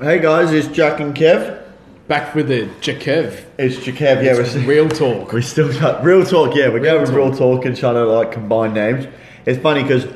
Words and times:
Hey 0.00 0.18
guys, 0.18 0.52
it's 0.52 0.68
Jack 0.68 1.00
and 1.00 1.14
Kev. 1.14 1.62
Back 2.08 2.34
with 2.34 2.48
the 2.48 2.62
Jakev. 2.80 3.44
It's 3.58 3.76
Jakev. 3.76 4.24
Yeah, 4.24 4.36
It's 4.40 4.54
we're, 4.54 4.66
real 4.66 4.88
talk. 4.88 5.32
we're 5.32 5.42
still 5.42 5.68
real 6.02 6.24
talk. 6.24 6.54
Yeah, 6.56 6.68
we're 6.68 6.80
Real 6.80 6.82
going 6.94 7.00
with 7.02 7.10
real 7.10 7.34
talk. 7.34 7.64
and 7.66 7.76
trying 7.76 7.94
to 7.94 8.04
like 8.06 8.32
combine 8.32 8.72
names. 8.72 9.06
It's 9.46 9.60
funny 9.62 9.82
because 9.82 10.06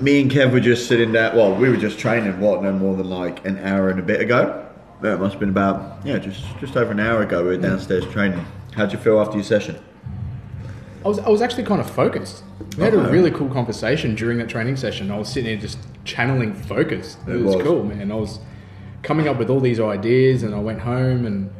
me 0.00 0.20
and 0.22 0.30
Kev 0.30 0.52
were 0.52 0.60
just 0.60 0.88
sitting 0.88 1.12
there. 1.12 1.34
Well, 1.34 1.54
we 1.54 1.68
were 1.68 1.76
just 1.76 1.98
training. 1.98 2.40
What? 2.40 2.62
No 2.62 2.72
more 2.72 2.96
than 2.96 3.08
like 3.08 3.44
an 3.46 3.58
hour 3.58 3.90
and 3.90 4.00
a 4.00 4.02
bit 4.02 4.20
ago. 4.20 4.66
It 5.02 5.20
must 5.20 5.34
have 5.34 5.40
been 5.40 5.50
about 5.50 6.04
yeah, 6.04 6.18
just 6.18 6.44
just 6.58 6.76
over 6.76 6.90
an 6.90 7.00
hour 7.00 7.22
ago. 7.22 7.42
We 7.42 7.50
were 7.50 7.56
downstairs 7.58 8.04
training. 8.06 8.44
How'd 8.74 8.92
you 8.92 8.98
feel 8.98 9.20
after 9.20 9.36
your 9.36 9.44
session? 9.44 9.78
I 11.04 11.08
was, 11.08 11.20
I 11.20 11.28
was 11.28 11.40
actually 11.42 11.62
kind 11.62 11.80
of 11.80 11.88
focused. 11.88 12.42
We 12.76 12.82
had 12.82 12.92
a 12.92 12.98
really 12.98 13.30
cool 13.30 13.48
conversation 13.48 14.16
during 14.16 14.36
that 14.38 14.48
training 14.48 14.76
session. 14.76 15.12
I 15.12 15.16
was 15.18 15.28
sitting 15.28 15.48
here 15.48 15.56
just 15.56 15.78
channeling 16.04 16.52
focus. 16.52 17.16
It, 17.28 17.36
It 17.36 17.42
was, 17.44 17.54
was. 17.54 17.64
cool, 17.64 17.84
man. 17.84 18.10
I 18.10 18.16
was 18.16 18.40
coming 19.02 19.28
up 19.28 19.38
with 19.38 19.50
all 19.50 19.60
these 19.60 19.80
ideas, 19.80 20.42
and 20.42 20.54
I 20.54 20.58
went 20.60 20.80
home 20.80 21.24
and 21.26 21.50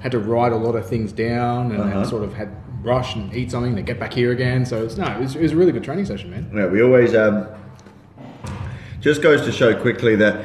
had 0.00 0.12
to 0.12 0.18
write 0.18 0.52
a 0.52 0.56
lot 0.56 0.74
of 0.76 0.86
things 0.86 1.12
down, 1.12 1.72
and 1.72 1.82
Uh-huh. 1.82 2.04
sort 2.04 2.22
of 2.24 2.34
had 2.34 2.50
rush 2.82 3.14
and 3.16 3.34
eat 3.34 3.50
something 3.50 3.74
to 3.76 3.82
get 3.82 3.98
back 3.98 4.12
here 4.12 4.30
again. 4.32 4.66
So 4.66 4.84
it's 4.84 4.96
no, 4.98 5.06
it 5.06 5.20
was, 5.20 5.36
it 5.36 5.42
was 5.42 5.52
a 5.52 5.56
really 5.56 5.72
good 5.72 5.84
training 5.84 6.04
session, 6.04 6.30
man. 6.30 6.50
Yeah, 6.54 6.66
we 6.66 6.82
always 6.82 7.14
um, 7.14 7.46
just 9.00 9.22
goes 9.22 9.42
to 9.42 9.52
show 9.52 9.74
quickly 9.80 10.16
that 10.16 10.44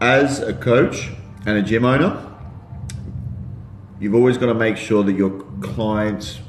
as 0.00 0.40
a 0.40 0.52
coach 0.52 1.10
and 1.46 1.56
a 1.56 1.62
gym 1.62 1.84
owner, 1.84 2.28
you've 4.00 4.14
always 4.14 4.36
got 4.36 4.46
to 4.46 4.54
make 4.54 4.76
sure 4.76 5.04
that 5.04 5.12
your 5.12 5.30
clients' 5.60 6.40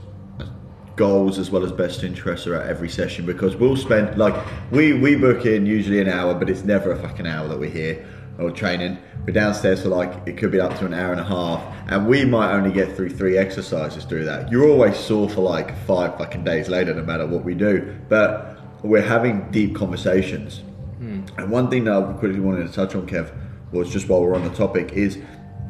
goals 0.95 1.39
as 1.39 1.49
well 1.49 1.63
as 1.63 1.71
best 1.71 2.03
interests 2.03 2.45
are 2.45 2.55
at 2.55 2.67
every 2.67 2.89
session 2.89 3.25
because 3.25 3.55
we'll 3.55 3.75
spend 3.75 4.17
like 4.17 4.35
we 4.71 4.93
we 4.93 5.15
book 5.15 5.45
in 5.45 5.65
usually 5.65 5.99
an 5.99 6.07
hour, 6.07 6.33
but 6.33 6.49
it's 6.49 6.63
never 6.63 6.91
a 6.91 6.97
fucking 6.99 7.27
hour 7.27 7.47
that 7.47 7.59
we're 7.59 7.69
here 7.69 8.05
or 8.39 8.51
training. 8.51 8.97
We're 9.25 9.33
downstairs 9.33 9.81
for 9.83 9.89
like 9.89 10.27
it 10.27 10.37
could 10.37 10.51
be 10.51 10.59
up 10.59 10.77
to 10.79 10.85
an 10.85 10.93
hour 10.93 11.11
and 11.11 11.21
a 11.21 11.25
half, 11.25 11.61
and 11.87 12.07
we 12.07 12.25
might 12.25 12.53
only 12.53 12.71
get 12.71 12.95
through 12.95 13.09
three 13.09 13.37
exercises 13.37 14.05
through 14.05 14.25
that. 14.25 14.51
You're 14.51 14.69
always 14.69 14.97
sore 14.97 15.29
for 15.29 15.41
like 15.41 15.77
five 15.85 16.17
fucking 16.17 16.43
days 16.43 16.69
later, 16.69 16.93
no 16.93 17.03
matter 17.03 17.25
what 17.25 17.43
we 17.43 17.53
do. 17.53 17.95
But 18.09 18.59
we're 18.83 19.01
having 19.01 19.49
deep 19.51 19.75
conversations. 19.75 20.59
Hmm. 20.97 21.21
And 21.37 21.51
one 21.51 21.69
thing 21.69 21.85
that 21.85 21.93
I 21.93 22.13
quickly 22.13 22.39
wanted 22.39 22.67
to 22.67 22.73
touch 22.73 22.95
on, 22.95 23.07
Kev, 23.07 23.31
was 23.71 23.91
just 23.91 24.09
while 24.09 24.21
we're 24.21 24.35
on 24.35 24.43
the 24.43 24.53
topic, 24.53 24.91
is 24.93 25.17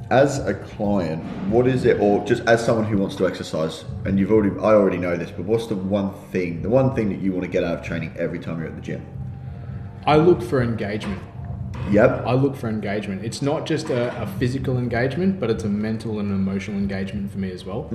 as 0.09 0.39
a 0.45 0.53
client, 0.53 1.23
what 1.49 1.67
is 1.67 1.85
it, 1.85 1.99
or 1.99 2.23
just 2.25 2.43
as 2.43 2.63
someone 2.63 2.85
who 2.85 2.97
wants 2.97 3.15
to 3.15 3.27
exercise, 3.27 3.85
and 4.05 4.19
you've 4.19 4.31
already, 4.31 4.55
I 4.59 4.73
already 4.73 4.97
know 4.97 5.15
this, 5.15 5.31
but 5.31 5.45
what's 5.45 5.67
the 5.67 5.75
one 5.75 6.13
thing, 6.31 6.61
the 6.61 6.69
one 6.69 6.93
thing 6.93 7.09
that 7.09 7.19
you 7.19 7.31
want 7.31 7.43
to 7.43 7.49
get 7.49 7.63
out 7.63 7.79
of 7.79 7.85
training 7.85 8.13
every 8.17 8.39
time 8.39 8.59
you're 8.59 8.67
at 8.67 8.75
the 8.75 8.81
gym? 8.81 9.05
I 10.05 10.17
look 10.17 10.41
for 10.41 10.61
engagement. 10.61 11.21
Yep. 11.89 12.25
I 12.25 12.33
look 12.33 12.55
for 12.55 12.69
engagement. 12.69 13.25
It's 13.25 13.41
not 13.41 13.65
just 13.65 13.89
a, 13.89 14.21
a 14.21 14.27
physical 14.37 14.77
engagement, 14.77 15.39
but 15.39 15.49
it's 15.49 15.63
a 15.63 15.69
mental 15.69 16.19
and 16.19 16.31
emotional 16.31 16.77
engagement 16.77 17.31
for 17.31 17.39
me 17.39 17.51
as 17.51 17.65
well. 17.65 17.89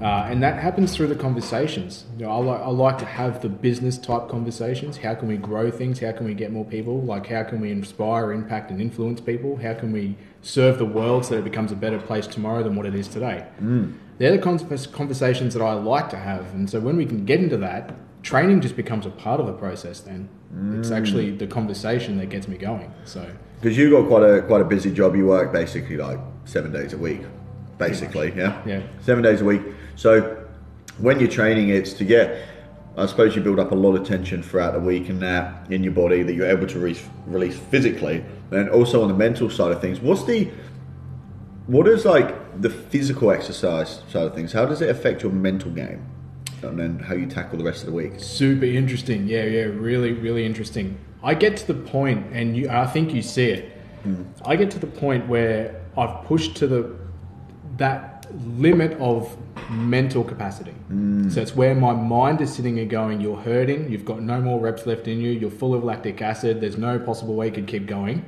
Uh, 0.00 0.28
and 0.30 0.42
that 0.42 0.58
happens 0.58 0.94
through 0.94 1.08
the 1.08 1.14
conversations. 1.14 2.04
You 2.16 2.24
know, 2.24 2.30
I, 2.30 2.36
like, 2.36 2.60
I 2.60 2.68
like 2.68 2.98
to 2.98 3.04
have 3.04 3.42
the 3.42 3.48
business 3.48 3.98
type 3.98 4.28
conversations. 4.28 4.96
How 4.96 5.14
can 5.14 5.28
we 5.28 5.36
grow 5.36 5.70
things? 5.70 6.00
How 6.00 6.12
can 6.12 6.26
we 6.26 6.34
get 6.34 6.52
more 6.52 6.64
people? 6.64 7.02
Like, 7.02 7.26
how 7.26 7.42
can 7.42 7.60
we 7.60 7.70
inspire, 7.70 8.32
impact, 8.32 8.70
and 8.70 8.80
influence 8.80 9.20
people? 9.20 9.56
How 9.56 9.74
can 9.74 9.92
we 9.92 10.16
serve 10.42 10.78
the 10.78 10.84
world 10.84 11.24
so 11.24 11.34
that 11.34 11.40
it 11.40 11.44
becomes 11.44 11.72
a 11.72 11.76
better 11.76 11.98
place 11.98 12.26
tomorrow 12.26 12.62
than 12.62 12.74
what 12.74 12.86
it 12.86 12.94
is 12.94 13.08
today? 13.08 13.46
Mm. 13.60 13.94
They're 14.18 14.32
the 14.32 14.38
convers- 14.38 14.86
conversations 14.86 15.54
that 15.54 15.62
I 15.62 15.72
like 15.74 16.10
to 16.10 16.16
have. 16.16 16.52
And 16.54 16.68
so 16.68 16.80
when 16.80 16.96
we 16.96 17.06
can 17.06 17.24
get 17.24 17.40
into 17.40 17.56
that, 17.58 17.94
training 18.22 18.60
just 18.60 18.76
becomes 18.76 19.06
a 19.06 19.10
part 19.10 19.40
of 19.40 19.46
the 19.46 19.52
process 19.52 20.00
then. 20.00 20.28
It's 20.78 20.90
mm. 20.90 20.96
actually 20.96 21.30
the 21.30 21.46
conversation 21.46 22.18
that 22.18 22.26
gets 22.26 22.48
me 22.48 22.56
going. 22.56 22.92
So. 23.04 23.30
Because 23.60 23.78
you've 23.78 23.92
got 23.92 24.08
quite 24.08 24.22
a 24.22 24.42
quite 24.42 24.60
a 24.60 24.64
busy 24.64 24.92
job. 24.92 25.14
You 25.14 25.26
work 25.26 25.52
basically 25.52 25.96
like 25.96 26.18
seven 26.44 26.72
days 26.72 26.92
a 26.92 26.98
week, 26.98 27.20
basically. 27.78 28.32
Yeah. 28.36 28.60
Yeah. 28.66 28.82
Seven 29.02 29.22
days 29.22 29.42
a 29.42 29.44
week. 29.44 29.62
So 29.96 30.44
when 30.98 31.20
you're 31.20 31.30
training, 31.30 31.68
it's 31.68 31.92
to 31.94 32.04
get. 32.04 32.48
I 32.96 33.06
suppose 33.06 33.36
you 33.36 33.42
build 33.42 33.60
up 33.60 33.70
a 33.70 33.74
lot 33.76 33.94
of 33.94 34.06
tension 34.06 34.42
throughout 34.42 34.72
the 34.72 34.80
week 34.80 35.08
and 35.08 35.22
that 35.22 35.70
in 35.70 35.84
your 35.84 35.92
body 35.92 36.22
that 36.24 36.34
you're 36.34 36.48
able 36.48 36.66
to 36.66 36.78
re- 36.78 36.98
release 37.26 37.56
physically, 37.56 38.24
and 38.50 38.68
also 38.70 39.02
on 39.02 39.08
the 39.08 39.14
mental 39.14 39.50
side 39.50 39.72
of 39.72 39.80
things. 39.80 40.00
What's 40.00 40.24
the 40.24 40.50
what 41.66 41.86
is 41.86 42.04
like 42.04 42.60
the 42.60 42.70
physical 42.70 43.30
exercise 43.30 44.02
side 44.08 44.26
of 44.26 44.34
things? 44.34 44.52
How 44.52 44.66
does 44.66 44.82
it 44.82 44.90
affect 44.90 45.22
your 45.22 45.32
mental 45.32 45.70
game, 45.70 46.04
and 46.62 46.78
then 46.78 46.98
how 46.98 47.14
you 47.14 47.26
tackle 47.26 47.58
the 47.58 47.64
rest 47.64 47.80
of 47.82 47.86
the 47.86 47.92
week? 47.92 48.14
Super 48.18 48.64
interesting. 48.64 49.28
Yeah, 49.28 49.44
yeah, 49.44 49.62
really, 49.62 50.12
really 50.12 50.44
interesting. 50.44 50.98
I 51.22 51.34
get 51.34 51.56
to 51.58 51.66
the 51.66 51.74
point, 51.74 52.32
and 52.32 52.56
you, 52.56 52.68
I 52.68 52.86
think 52.86 53.14
you 53.14 53.22
see 53.22 53.50
it. 53.50 53.72
Hmm. 54.02 54.22
I 54.44 54.56
get 54.56 54.70
to 54.72 54.78
the 54.78 54.86
point 54.86 55.28
where 55.28 55.80
I've 55.96 56.24
pushed 56.24 56.56
to 56.56 56.66
the 56.66 56.96
that 57.76 58.26
limit 58.46 58.98
of 59.00 59.36
mental 59.70 60.24
capacity. 60.24 60.72
Hmm. 60.72 61.28
So 61.30 61.40
it's 61.40 61.54
where 61.54 61.74
my 61.74 61.92
mind 61.92 62.40
is 62.40 62.52
sitting 62.52 62.80
and 62.80 62.90
going, 62.90 63.20
"You're 63.20 63.36
hurting. 63.36 63.92
You've 63.92 64.04
got 64.04 64.22
no 64.22 64.40
more 64.40 64.58
reps 64.58 64.86
left 64.86 65.06
in 65.06 65.20
you. 65.20 65.30
You're 65.30 65.50
full 65.50 65.74
of 65.74 65.84
lactic 65.84 66.20
acid. 66.20 66.60
There's 66.60 66.78
no 66.78 66.98
possible 66.98 67.34
way 67.34 67.46
you 67.46 67.52
could 67.52 67.68
keep 67.68 67.86
going." 67.86 68.24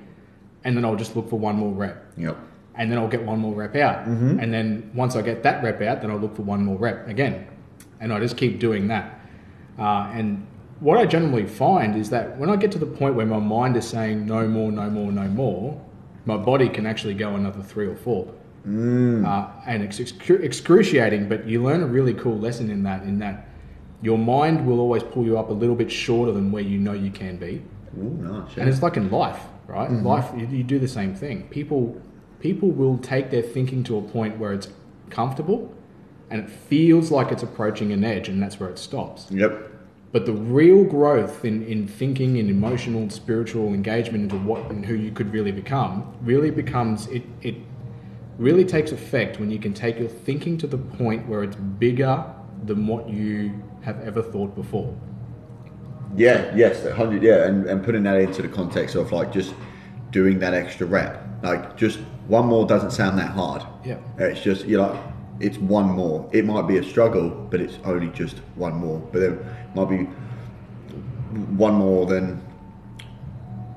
And 0.65 0.77
then 0.77 0.85
I'll 0.85 0.97
just 0.97 1.17
look 1.17 1.29
for 1.29 1.39
one 1.39 1.57
more 1.57 1.73
rep 1.73 2.05
Yep. 2.17 2.37
and 2.77 2.91
then 2.91 2.99
I'll 2.99 3.09
get 3.09 3.23
one 3.25 3.39
more 3.41 3.55
rep 3.55 3.75
out. 3.77 4.07
And 4.07 4.53
then 4.55 4.91
once 4.95 5.17
I 5.17 5.23
get 5.23 5.43
that 5.43 5.63
rep 5.63 5.81
out, 5.83 6.01
then 6.01 6.11
I'll 6.11 6.19
look 6.19 6.37
for 6.37 6.43
one 6.43 6.65
more 6.65 6.77
rep 6.77 7.09
again. 7.09 7.47
And 8.01 8.13
I 8.13 8.19
just 8.21 8.37
keep 8.37 8.59
doing 8.61 8.89
that. 8.89 9.21
Uh, 9.79 10.11
and 10.15 10.47
what 10.81 10.99
I 10.99 11.07
generally 11.07 11.47
find 11.47 11.97
is 11.97 12.11
that 12.11 12.37
when 12.39 12.51
I 12.51 12.57
get 12.57 12.73
to 12.73 12.79
the 12.79 12.87
point 12.87 13.15
where 13.15 13.27
my 13.27 13.39
mind 13.39 13.77
is 13.77 13.87
saying 13.89 14.27
no 14.27 14.47
more, 14.49 14.71
no 14.73 14.89
more, 14.91 15.11
no 15.13 15.27
more, 15.29 15.81
my 16.27 16.37
body 16.37 16.69
can 16.69 16.87
actually 16.87 17.15
go 17.15 17.35
another 17.35 17.63
three 17.63 17.87
or 17.87 17.97
four. 17.97 18.29
Uh, 18.65 19.49
and 19.67 19.83
it's 19.83 19.99
excru- 19.99 20.41
excruciating, 20.43 21.29
but 21.29 21.47
you 21.49 21.63
learn 21.63 21.83
a 21.83 21.87
really 21.87 22.15
cool 22.15 22.39
lesson 22.39 22.71
in 22.71 22.83
that, 22.85 23.03
in 23.03 23.19
that 23.19 23.49
your 24.03 24.19
mind 24.19 24.65
will 24.67 24.79
always 24.81 25.03
pull 25.03 25.25
you 25.25 25.37
up 25.39 25.51
a 25.51 25.53
little 25.53 25.75
bit 25.77 25.91
shorter 25.91 26.31
than 26.33 26.53
where 26.53 26.63
you 26.63 26.79
know 26.79 26.93
you 26.93 27.11
can 27.11 27.37
be. 27.37 27.63
Ooh, 27.99 28.03
nice. 28.21 28.57
And 28.57 28.69
it's 28.69 28.83
like 28.83 28.97
in 28.97 29.11
life, 29.11 29.41
right? 29.67 29.91
Mm-hmm. 29.91 30.07
Life, 30.07 30.31
you, 30.37 30.47
you 30.47 30.65
do 30.65 30.79
the 30.79 30.89
same 30.89 31.15
thing. 31.15 31.49
People, 31.49 32.01
people 32.41 32.71
will 32.71 32.99
take 32.99 33.31
their 33.31 33.43
thinking 33.43 33.85
to 33.85 33.99
a 33.99 34.03
point 34.03 34.39
where 34.39 34.53
it's 34.53 34.69
comfortable, 35.11 35.75
and 36.31 36.41
it 36.41 36.51
feels 36.51 37.11
like 37.11 37.31
it's 37.31 37.43
approaching 37.43 37.93
an 37.93 38.05
edge, 38.05 38.29
and 38.29 38.43
that's 38.43 38.59
where 38.59 38.71
it 38.71 38.79
stops. 38.79 39.27
Yep. 39.31 39.71
But 40.13 40.27
the 40.27 40.33
real 40.33 40.85
growth 40.85 41.45
in, 41.45 41.65
in 41.65 41.89
thinking, 41.89 42.37
in 42.37 42.51
emotional, 42.51 43.09
spiritual 43.09 43.69
engagement 43.69 44.25
into 44.25 44.37
what 44.37 44.71
and 44.71 44.85
who 44.85 44.95
you 44.95 45.11
could 45.11 45.33
really 45.33 45.53
become, 45.53 46.15
really 46.21 46.51
becomes 46.51 47.07
it. 47.07 47.23
It 47.41 47.57
really 48.39 48.65
takes 48.65 48.93
effect 48.93 49.41
when 49.41 49.51
you 49.51 49.59
can 49.59 49.73
take 49.73 49.99
your 49.99 50.09
thinking 50.09 50.59
to 50.59 50.67
the 50.67 50.77
point 50.77 51.27
where 51.29 51.43
it's 51.43 51.57
bigger 51.57 52.25
than 52.65 52.87
what 52.87 53.09
you 53.09 53.63
have 53.83 54.01
ever 54.03 54.23
thought 54.23 54.55
before. 54.55 54.95
Yeah, 56.17 56.55
yes, 56.55 56.85
a 56.85 56.95
hundred. 56.95 57.23
Yeah, 57.23 57.47
and, 57.47 57.67
and 57.67 57.83
putting 57.83 58.03
that 58.05 58.21
into 58.21 58.43
the 58.43 58.49
context 58.49 58.95
of 58.97 59.13
like 59.13 59.33
just 59.33 59.55
doing 60.11 60.39
that 60.41 60.55
extra 60.55 60.87
rep, 60.87 61.27
like 61.43 61.77
just 61.77 61.99
one 62.29 62.47
more 62.47 62.67
doesn't 62.67 62.91
sound 62.91 63.19
that 63.19 63.31
hard. 63.31 63.63
Yeah. 63.85 63.99
it's 64.19 64.41
just 64.41 64.67
you're 64.67 64.87
like 64.87 65.01
it's 65.41 65.59
one 65.59 65.91
more. 65.91 66.29
It 66.33 66.45
might 66.45 66.69
be 66.69 66.79
a 66.79 66.85
struggle, 66.85 67.31
but 67.51 67.61
it's 67.61 67.79
only 67.85 68.09
just 68.09 68.39
one 68.55 68.75
more. 68.75 69.01
But 69.13 69.21
then 69.21 69.33
it 69.33 69.75
might 69.75 69.89
be 69.89 70.05
one 71.57 71.75
more 71.75 72.07
than. 72.07 72.41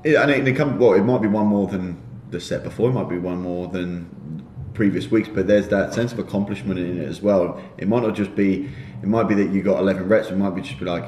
And 0.04 0.30
it, 0.30 0.46
it 0.46 0.56
come 0.56 0.78
well. 0.78 0.94
It 0.94 1.02
might 1.02 1.22
be 1.22 1.28
one 1.28 1.46
more 1.46 1.66
than 1.66 2.00
the 2.30 2.40
set 2.40 2.62
before. 2.62 2.90
It 2.90 2.92
might 2.92 3.08
be 3.08 3.18
one 3.18 3.42
more 3.42 3.66
than 3.66 4.44
previous 4.74 5.10
weeks. 5.10 5.28
But 5.28 5.48
there's 5.48 5.68
that 5.68 5.92
sense 5.92 6.12
of 6.12 6.20
accomplishment 6.20 6.78
in 6.78 7.00
it 7.00 7.08
as 7.08 7.20
well. 7.20 7.60
It 7.78 7.88
might 7.88 8.02
not 8.02 8.14
just 8.14 8.36
be. 8.36 8.70
It 9.02 9.08
might 9.08 9.24
be 9.24 9.34
that 9.34 9.50
you 9.50 9.62
got 9.62 9.80
11 9.80 10.08
reps. 10.08 10.28
It 10.28 10.36
might 10.36 10.50
be 10.50 10.62
just 10.62 10.78
be 10.78 10.84
like, 10.84 11.04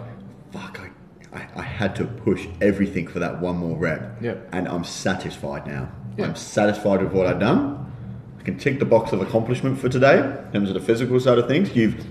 fuck, 0.53 0.78
I, 1.33 1.47
I, 1.57 1.63
had 1.63 1.95
to 1.97 2.05
push 2.05 2.47
everything 2.61 3.07
for 3.07 3.19
that 3.19 3.41
one 3.41 3.57
more 3.57 3.77
rep. 3.77 4.17
Yeah. 4.21 4.37
And 4.53 4.67
I'm 4.67 4.85
satisfied 4.85 5.67
now. 5.67 5.91
I'm 6.19 6.35
satisfied 6.35 7.03
with 7.03 7.13
what 7.13 7.27
I've 7.27 7.39
done. 7.39 7.93
I 8.39 8.43
can 8.43 8.59
tick 8.59 8.79
the 8.79 8.85
box 8.85 9.13
of 9.13 9.21
accomplishment 9.21 9.79
for 9.79 9.89
today 9.89 10.19
in 10.19 10.53
terms 10.53 10.71
of 10.71 10.75
the 10.75 10.81
physical 10.81 11.21
side 11.21 11.39
of 11.39 11.47
things. 11.47 11.75
You've 11.77 12.05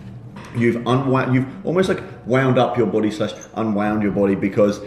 you've 0.56 0.78
unwound, 0.88 1.34
you've 1.34 1.66
almost 1.66 1.90
like 1.90 2.02
wound 2.26 2.58
up 2.58 2.78
your 2.78 2.88
body 2.88 3.12
slash 3.12 3.34
unwound 3.56 4.04
your 4.04 4.12
body 4.12 4.36
because 4.36 4.82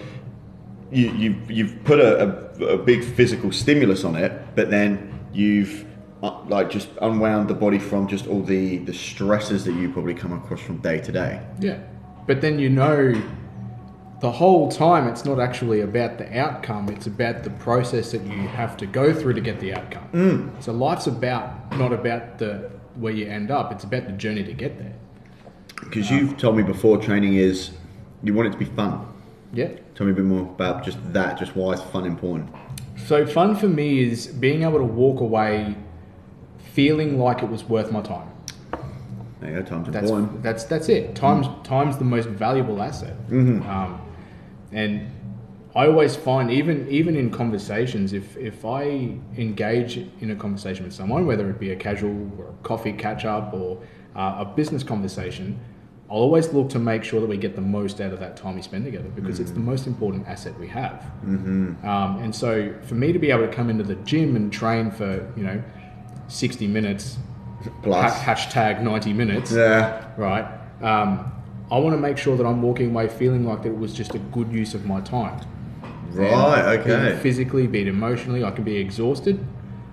you, 0.91 1.11
you've 1.12 1.50
you've 1.50 1.85
put 1.85 2.00
a, 2.00 2.50
a, 2.61 2.65
a 2.67 2.79
big 2.79 3.05
physical 3.05 3.53
stimulus 3.53 4.05
on 4.05 4.17
it, 4.17 4.33
but 4.55 4.71
then 4.71 5.21
you've 5.33 5.87
uh, 6.23 6.43
like 6.49 6.71
just 6.71 6.88
unwound 7.03 7.49
the 7.49 7.55
body 7.55 7.79
from 7.79 8.06
just 8.06 8.26
all 8.26 8.43
the 8.43 8.79
the 8.79 8.94
stresses 8.94 9.65
that 9.65 9.73
you 9.73 9.93
probably 9.93 10.15
come 10.15 10.33
across 10.33 10.61
from 10.61 10.79
day 10.79 10.99
to 10.99 11.12
day. 11.12 11.43
Yeah. 11.61 11.79
But 12.26 12.41
then 12.41 12.59
you 12.59 12.69
know 12.69 13.15
the 14.21 14.31
whole 14.31 14.71
time 14.71 15.09
it's 15.09 15.25
not 15.25 15.41
actually 15.41 15.81
about 15.81 16.19
the 16.19 16.39
outcome, 16.39 16.89
it's 16.91 17.07
about 17.07 17.43
the 17.43 17.51
process 17.51 18.13
that 18.13 18.23
you 18.23 18.49
have 18.49 18.77
to 18.77 18.87
go 18.87 19.15
through 19.15 19.33
to 19.33 19.41
get 19.41 19.59
the 19.61 19.75
outcome. 19.75 20.09
Mm. 20.13 20.63
So 20.63 20.73
life's 20.73 21.07
about 21.07 21.77
not 21.79 21.93
about 21.93 22.39
the 22.39 22.71
where 22.97 23.13
you 23.13 23.27
end 23.27 23.51
up, 23.51 23.73
it's 23.73 23.85
about 23.85 24.07
the 24.07 24.13
journey 24.13 24.45
to 24.45 24.53
get 24.53 24.79
there. 24.79 24.95
Because 25.81 26.11
you've 26.11 26.37
told 26.37 26.57
me 26.57 26.63
before, 26.63 26.99
training 26.99 27.35
is 27.35 27.71
you 28.23 28.35
want 28.35 28.49
it 28.49 28.53
to 28.53 28.59
be 28.59 28.67
fun. 28.67 29.07
Yeah. 29.55 29.71
Tell 29.95 30.07
me 30.07 30.13
a 30.13 30.15
bit 30.15 30.27
more 30.27 30.43
about 30.43 30.85
just 30.85 30.99
that. 31.13 31.39
Just 31.39 31.57
why 31.57 31.73
is 31.73 31.81
fun 31.81 32.05
important? 32.05 32.51
So 33.07 33.27
fun 33.27 33.57
for 33.57 33.69
me 33.69 34.03
is 34.03 34.27
being 34.27 34.63
able 34.63 34.79
to 34.79 34.85
walk 34.85 35.21
away 35.21 35.77
feeling 36.75 37.19
like 37.19 37.43
it 37.43 37.49
was 37.49 37.65
worth 37.65 37.91
my 37.91 38.03
time. 38.03 38.31
There 39.41 39.51
you 39.51 39.57
go. 39.61 39.63
Time's 39.63 39.91
That's 39.91 40.11
important. 40.11 40.43
that's 40.43 40.65
that's 40.65 40.91
it. 40.91 41.15
Time's 41.15 41.47
mm. 41.47 41.65
time's 41.65 41.97
the 41.97 42.05
most 42.05 42.29
valuable 42.29 42.83
asset. 42.83 43.17
Mm-hmm. 43.29 43.69
Um, 43.69 44.01
and 44.73 45.11
I 45.75 45.87
always 45.87 46.17
find 46.17 46.51
even 46.51 46.89
even 46.89 47.17
in 47.17 47.31
conversations, 47.31 48.13
if 48.13 48.37
if 48.37 48.65
I 48.65 49.17
engage 49.37 49.99
in 50.21 50.31
a 50.31 50.37
conversation 50.37 50.85
with 50.85 50.95
someone, 50.95 51.27
whether 51.27 51.49
it 51.49 51.61
be 51.61 51.71
a 51.71 51.77
casual 51.77 52.31
or 52.39 52.47
a 52.49 52.63
coffee 52.65 52.93
catch 52.93 53.25
up 53.25 53.55
or 53.55 53.79
uh, 54.17 54.37
a 54.39 54.45
business 54.45 54.83
conversation, 54.83 55.61
I'll 56.11 56.17
always 56.17 56.53
look 56.53 56.69
to 56.71 56.81
make 56.81 57.05
sure 57.05 57.21
that 57.21 57.29
we 57.29 57.37
get 57.37 57.55
the 57.55 57.61
most 57.61 58.01
out 58.01 58.13
of 58.13 58.19
that 58.19 58.37
time 58.37 58.57
we 58.57 58.63
spend 58.63 58.85
together 58.85 59.09
because 59.11 59.39
it's 59.39 59.53
the 59.53 59.61
most 59.61 59.87
important 59.87 60.27
asset 60.27 60.59
we 60.59 60.67
have. 60.67 61.03
Mm-hmm. 61.25 61.87
Um, 61.87 62.19
and 62.19 62.35
so 62.35 62.75
for 62.83 62.97
me 62.97 63.13
to 63.13 63.21
be 63.21 63.31
able 63.31 63.47
to 63.47 63.53
come 63.53 63.71
into 63.71 63.85
the 63.85 63.95
gym 63.97 64.35
and 64.35 64.53
train 64.53 64.91
for 64.91 65.33
you 65.37 65.45
know 65.45 65.63
sixty 66.27 66.67
minutes, 66.67 67.17
Plus. 67.85 68.13
ha- 68.13 68.35
hashtag 68.35 68.83
ninety 68.83 69.13
minutes 69.13 69.53
Yeah. 69.53 70.05
right? 70.17 70.47
Um, 70.83 71.31
I 71.71 71.79
want 71.79 71.95
to 71.95 72.01
make 72.01 72.19
sure 72.19 72.37
that 72.37 72.45
I'm 72.45 72.63
walking 72.63 72.91
away 72.91 73.09
feeling 73.09 73.45
like 73.47 73.63
that 73.63 73.69
it 73.71 73.79
was 73.79 73.93
just 73.93 74.15
a 74.15 74.19
good 74.19 74.53
use 74.53 74.75
of 74.75 74.85
my 74.87 75.01
time. 75.01 75.41
Right. 76.13 76.29
And 76.77 76.85
Be 76.85 76.91
it 76.91 76.95
Okay. 76.97 77.19
physically, 77.23 77.67
be 77.67 77.83
it 77.83 77.89
emotionally, 77.89 78.43
I 78.45 78.51
can 78.51 78.65
be 78.65 78.77
exhausted. 78.77 79.45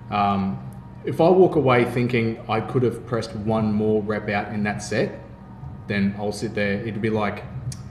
Um, 0.09 0.57
if 1.05 1.21
I 1.21 1.29
walk 1.29 1.55
away 1.55 1.85
thinking 1.85 2.39
I 2.49 2.61
could 2.61 2.83
have 2.83 3.05
pressed 3.05 3.35
one 3.35 3.71
more 3.71 4.01
rep 4.01 4.27
out 4.29 4.53
in 4.53 4.63
that 4.63 4.81
set, 4.81 5.19
then 5.87 6.15
I'll 6.17 6.31
sit 6.31 6.55
there. 6.55 6.73
It'd 6.81 7.01
be 7.01 7.09
like, 7.09 7.43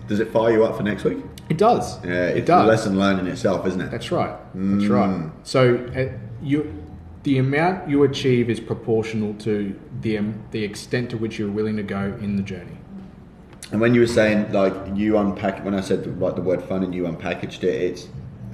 Does 0.08 0.20
it 0.20 0.30
fire 0.32 0.52
you 0.52 0.64
up 0.64 0.76
for 0.76 0.82
next 0.82 1.04
week? 1.04 1.18
it 1.48 1.58
does. 1.58 2.04
Yeah. 2.04 2.26
it 2.26 2.44
does. 2.44 2.64
a 2.64 2.66
lesson 2.66 2.98
learned 2.98 3.20
in 3.20 3.26
itself, 3.28 3.64
isn't 3.68 3.80
it? 3.80 3.90
That's 3.92 4.10
right. 4.10 4.36
That's 4.54 4.86
right. 4.90 5.30
So 5.44 5.76
uh, 5.96 6.08
you, 6.42 6.82
the 7.22 7.38
amount 7.38 7.88
you 7.88 8.02
achieve 8.02 8.50
is 8.50 8.58
proportional 8.58 9.34
to 9.34 9.78
the 10.00 10.18
um, 10.18 10.42
the 10.50 10.64
extent 10.64 11.10
to 11.10 11.16
which 11.16 11.38
you're 11.38 11.50
willing 11.50 11.76
to 11.76 11.82
go 11.84 12.16
in 12.20 12.34
the 12.36 12.42
journey. 12.42 12.76
And 13.72 13.80
when 13.80 13.94
you 13.94 14.00
were 14.00 14.06
saying 14.06 14.52
like 14.52 14.74
you 14.94 15.18
unpack 15.18 15.64
when 15.64 15.74
I 15.74 15.80
said 15.80 16.20
like 16.20 16.36
the 16.36 16.42
word 16.42 16.62
fun 16.62 16.82
and 16.84 16.94
you 16.94 17.04
unpackaged 17.04 17.64
it, 17.64 17.74
it's 17.74 18.08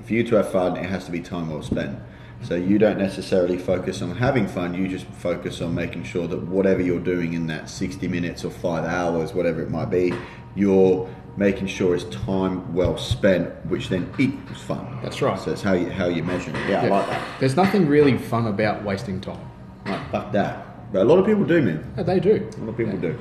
for 0.05 0.15
you 0.15 0.25
to 0.25 0.37
have 0.37 0.51
fun, 0.51 0.77
it 0.77 0.87
has 0.87 1.05
to 1.05 1.11
be 1.11 1.21
time 1.21 1.51
well 1.51 1.63
spent. 1.63 1.99
So 2.43 2.57
you 2.57 2.79
don't 2.79 2.99
necessarily 2.99 3.57
focus 3.57 4.03
on 4.03 4.17
having 4.17 4.49
fun, 4.49 4.75
you 4.75 4.89
just 4.89 5.07
focus 5.07 5.61
on 5.61 5.75
making 5.75 6.05
sure 6.05 6.27
that 6.27 6.43
whatever 6.43 6.83
you're 6.83 6.99
doing 6.99 7.35
in 7.35 7.47
that 7.47 7.71
60 7.71 8.09
minutes 8.09 8.45
or 8.45 8.51
5 8.51 8.85
hours, 8.85 9.33
whatever 9.33 9.63
it 9.63 9.71
might 9.71 9.91
be, 9.91 10.13
you're 10.57 11.09
making 11.37 11.67
sure 11.67 11.95
it's 11.95 12.05
time 12.05 12.75
well 12.75 12.99
spent, 12.99 13.49
which 13.67 13.89
then 13.89 14.13
equals 14.19 14.61
fun. 14.61 14.99
That's 15.03 15.23
right. 15.23 15.39
So 15.39 15.53
it's 15.53 15.63
how 15.63 15.73
you 15.73 15.89
how 15.89 16.07
you 16.07 16.25
measure 16.25 16.51
it. 16.51 16.69
Yeah, 16.69 16.83
I 16.83 16.89
like 16.89 17.07
that. 17.09 17.41
There's 17.41 17.57
nothing 17.57 17.87
really 17.87 18.19
fun 18.19 18.47
about 18.47 18.83
wasting 18.83 19.21
time. 19.21 19.49
Like, 19.87 20.11
fuck 20.11 20.33
that. 20.33 20.93
But 20.93 21.03
a 21.03 21.05
lot 21.05 21.19
of 21.19 21.27
people 21.27 21.45
do, 21.45 21.63
man. 21.63 21.93
Yeah, 21.97 22.03
they 22.03 22.21
do. 22.21 22.49
A 22.57 22.61
lot 22.61 22.71
of 22.71 22.77
people 22.77 22.99
do. 22.99 23.19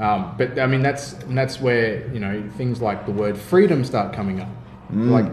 Um, 0.00 0.34
but 0.36 0.58
I 0.58 0.66
mean, 0.66 0.82
that's 0.82 1.12
that's 1.28 1.60
where 1.60 2.06
you 2.12 2.18
know 2.20 2.42
things 2.56 2.80
like 2.80 3.06
the 3.06 3.12
word 3.12 3.38
freedom 3.38 3.84
start 3.84 4.12
coming 4.12 4.40
up. 4.40 4.48
Like 5.10 5.32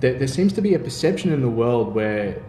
there, 0.00 0.14
there 0.14 0.28
seems 0.28 0.52
to 0.54 0.62
be 0.62 0.74
a 0.74 0.78
perception 0.78 1.32
in 1.32 1.42
the 1.42 1.48
world 1.48 1.94
where 1.94 2.42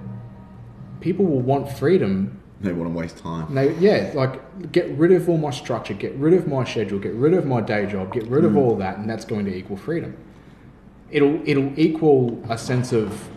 people 1.01 1.25
will 1.25 1.41
want 1.41 1.71
freedom. 1.71 2.39
They 2.61 2.73
want 2.73 2.91
to 2.91 2.97
waste 2.97 3.17
time. 3.17 3.53
They, 3.53 3.75
yeah, 3.77 4.11
like 4.13 4.71
get 4.71 4.87
rid 4.91 5.11
of 5.11 5.27
all 5.27 5.37
my 5.37 5.49
structure, 5.49 5.93
get 5.93 6.13
rid 6.15 6.33
of 6.33 6.47
my 6.47 6.63
schedule, 6.63 6.99
get 6.99 7.13
rid 7.13 7.33
of 7.33 7.45
my 7.45 7.59
day 7.59 7.85
job, 7.85 8.13
get 8.13 8.27
rid 8.27 8.45
of 8.45 8.55
all 8.55 8.75
that, 8.75 8.97
and 8.99 9.09
that's 9.09 9.25
going 9.25 9.45
to 9.45 9.55
equal 9.55 9.77
freedom. 9.77 10.15
It'll 11.09 11.41
it'll 11.45 11.77
equal 11.77 12.41
a 12.49 12.57
sense 12.57 12.93
of 12.93 13.29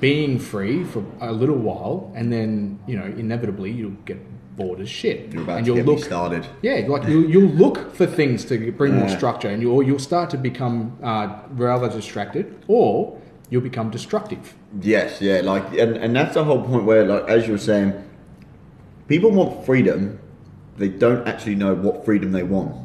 being 0.00 0.38
free 0.38 0.84
for 0.84 1.04
a 1.20 1.32
little 1.32 1.56
while, 1.56 2.12
and 2.14 2.32
then 2.32 2.78
you 2.86 2.96
know 2.96 3.04
inevitably 3.04 3.70
you'll 3.70 3.96
get 4.04 4.18
bored 4.56 4.80
as 4.80 4.88
shit, 4.88 5.32
You're 5.32 5.42
about 5.42 5.58
and 5.58 5.66
to 5.66 5.68
you'll 5.68 5.76
get 5.76 5.86
look 5.86 6.04
started. 6.04 6.46
yeah, 6.62 6.84
like 6.88 7.08
you'll, 7.08 7.28
you'll 7.30 7.50
look 7.50 7.94
for 7.94 8.06
things 8.06 8.44
to 8.46 8.72
bring 8.72 8.94
more 8.96 9.08
structure, 9.08 9.48
and 9.48 9.62
you'll 9.62 9.82
you'll 9.82 9.98
start 9.98 10.30
to 10.30 10.36
become 10.38 10.98
uh, 11.02 11.40
rather 11.50 11.88
distracted, 11.88 12.62
or 12.68 13.18
you'll 13.50 13.60
become 13.62 13.90
destructive. 13.90 14.54
Yes, 14.80 15.20
yeah, 15.20 15.40
like, 15.40 15.64
and, 15.76 15.96
and 15.96 16.14
that's 16.14 16.34
the 16.34 16.44
whole 16.44 16.62
point 16.62 16.84
where, 16.84 17.04
like, 17.04 17.28
as 17.28 17.46
you 17.46 17.52
were 17.52 17.58
saying, 17.58 17.92
people 19.08 19.30
want 19.32 19.66
freedom, 19.66 20.20
they 20.76 20.88
don't 20.88 21.26
actually 21.26 21.56
know 21.56 21.74
what 21.74 22.04
freedom 22.04 22.30
they 22.30 22.44
want. 22.44 22.76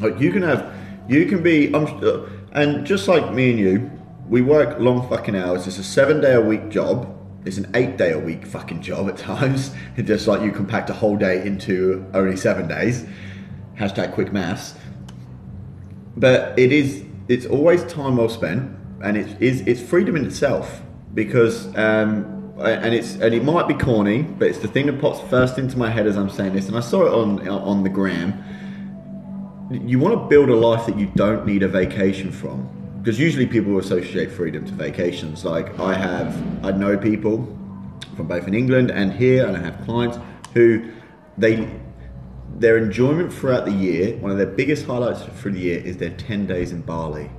Like, 0.00 0.20
you 0.20 0.30
can 0.30 0.42
have, 0.42 0.74
you 1.08 1.24
can 1.24 1.42
be, 1.42 1.74
I'm, 1.74 1.86
uh, 2.04 2.26
and 2.52 2.84
just 2.86 3.08
like 3.08 3.32
me 3.32 3.50
and 3.52 3.58
you, 3.58 3.90
we 4.28 4.42
work 4.42 4.78
long 4.78 5.08
fucking 5.08 5.36
hours. 5.36 5.66
It's 5.66 5.78
a 5.78 5.84
seven 5.84 6.20
day 6.20 6.34
a 6.34 6.40
week 6.40 6.68
job. 6.68 7.10
It's 7.44 7.58
an 7.58 7.70
eight 7.74 7.98
day 7.98 8.12
a 8.12 8.18
week 8.18 8.46
fucking 8.46 8.82
job 8.82 9.08
at 9.08 9.16
times. 9.32 9.72
It's 9.96 10.08
just 10.08 10.26
like 10.26 10.42
you 10.42 10.52
compact 10.52 10.90
a 10.90 10.94
whole 10.94 11.16
day 11.16 11.46
into 11.46 12.04
only 12.14 12.36
seven 12.36 12.68
days. 12.68 13.06
Hashtag 13.76 14.14
quick 14.14 14.32
maths 14.32 14.74
but 16.16 16.58
it 16.58 16.72
is 16.72 17.04
it's 17.28 17.46
always 17.46 17.84
time 17.84 18.16
well 18.16 18.28
spent 18.28 18.76
and 19.02 19.16
it 19.16 19.40
is 19.40 19.60
it's 19.62 19.80
freedom 19.80 20.16
in 20.16 20.24
itself 20.24 20.82
because 21.14 21.66
um 21.76 22.30
and 22.60 22.94
it's 22.94 23.14
and 23.16 23.34
it 23.34 23.42
might 23.42 23.66
be 23.66 23.74
corny 23.74 24.22
but 24.22 24.48
it's 24.48 24.58
the 24.58 24.68
thing 24.68 24.86
that 24.86 25.00
pops 25.00 25.20
first 25.28 25.58
into 25.58 25.76
my 25.76 25.90
head 25.90 26.06
as 26.06 26.16
i'm 26.16 26.30
saying 26.30 26.52
this 26.52 26.68
and 26.68 26.76
i 26.76 26.80
saw 26.80 27.04
it 27.04 27.12
on 27.12 27.46
on 27.48 27.82
the 27.82 27.88
gram 27.88 28.42
you 29.70 29.98
want 29.98 30.14
to 30.14 30.28
build 30.28 30.48
a 30.48 30.54
life 30.54 30.86
that 30.86 30.98
you 30.98 31.10
don't 31.16 31.44
need 31.46 31.62
a 31.62 31.68
vacation 31.68 32.30
from 32.30 32.68
because 33.04 33.20
usually 33.20 33.46
people 33.46 33.76
associate 33.78 34.32
freedom 34.32 34.64
to 34.64 34.72
vacations 34.72 35.44
like 35.44 35.78
i 35.78 35.92
have 35.92 36.34
i 36.64 36.70
know 36.70 36.96
people 36.96 37.36
from 38.16 38.26
both 38.26 38.48
in 38.48 38.54
england 38.54 38.90
and 38.90 39.12
here 39.12 39.46
and 39.46 39.56
i 39.56 39.60
have 39.60 39.78
clients 39.84 40.18
who 40.54 40.90
they 41.36 41.68
their 42.58 42.78
enjoyment 42.78 43.32
throughout 43.32 43.64
the 43.64 43.72
year, 43.72 44.16
one 44.18 44.30
of 44.30 44.38
their 44.38 44.46
biggest 44.46 44.86
highlights 44.86 45.22
for 45.22 45.50
the 45.50 45.58
year 45.58 45.80
is 45.80 45.96
their 45.96 46.10
10 46.10 46.46
days 46.46 46.72
in 46.72 46.82
Bali. 46.82 47.30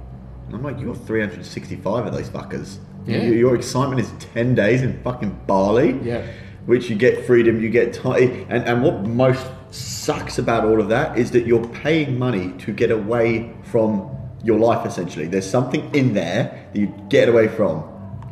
And 0.48 0.56
I'm 0.56 0.64
like, 0.64 0.80
you 0.80 0.88
got 0.88 1.06
365 1.06 2.06
of 2.06 2.14
those 2.14 2.30
fuckers. 2.30 2.78
Yeah. 3.06 3.24
Your, 3.24 3.36
your 3.36 3.56
excitement 3.56 4.02
is 4.02 4.12
10 4.34 4.56
days 4.56 4.82
in 4.82 5.02
fucking 5.04 5.42
Bali. 5.48 6.00
Yeah. 6.04 6.26
Which 6.66 6.90
you 6.90 6.96
get 6.96 7.26
freedom, 7.26 7.62
you 7.62 7.70
get 7.70 7.94
time. 7.94 8.46
And, 8.50 8.66
and 8.66 8.84
what 8.84 9.04
most 9.04 9.46
sucks 9.72 10.38
about 10.38 10.66
all 10.66 10.82
of 10.82 10.90
that 10.90 11.18
is 11.18 11.32
that 11.32 11.46
you're 11.46 11.68
paying 11.68 12.18
money 12.18 12.52
to 12.60 12.74
get 12.74 12.92
away 12.92 13.54
from 13.64 14.12
your 14.46 14.60
life 14.60 14.86
essentially. 14.86 15.26
There's 15.26 15.50
something 15.50 15.94
in 15.94 16.14
there 16.14 16.70
that 16.72 16.80
you 16.80 16.94
get 17.10 17.28
away 17.28 17.48
from. 17.48 17.84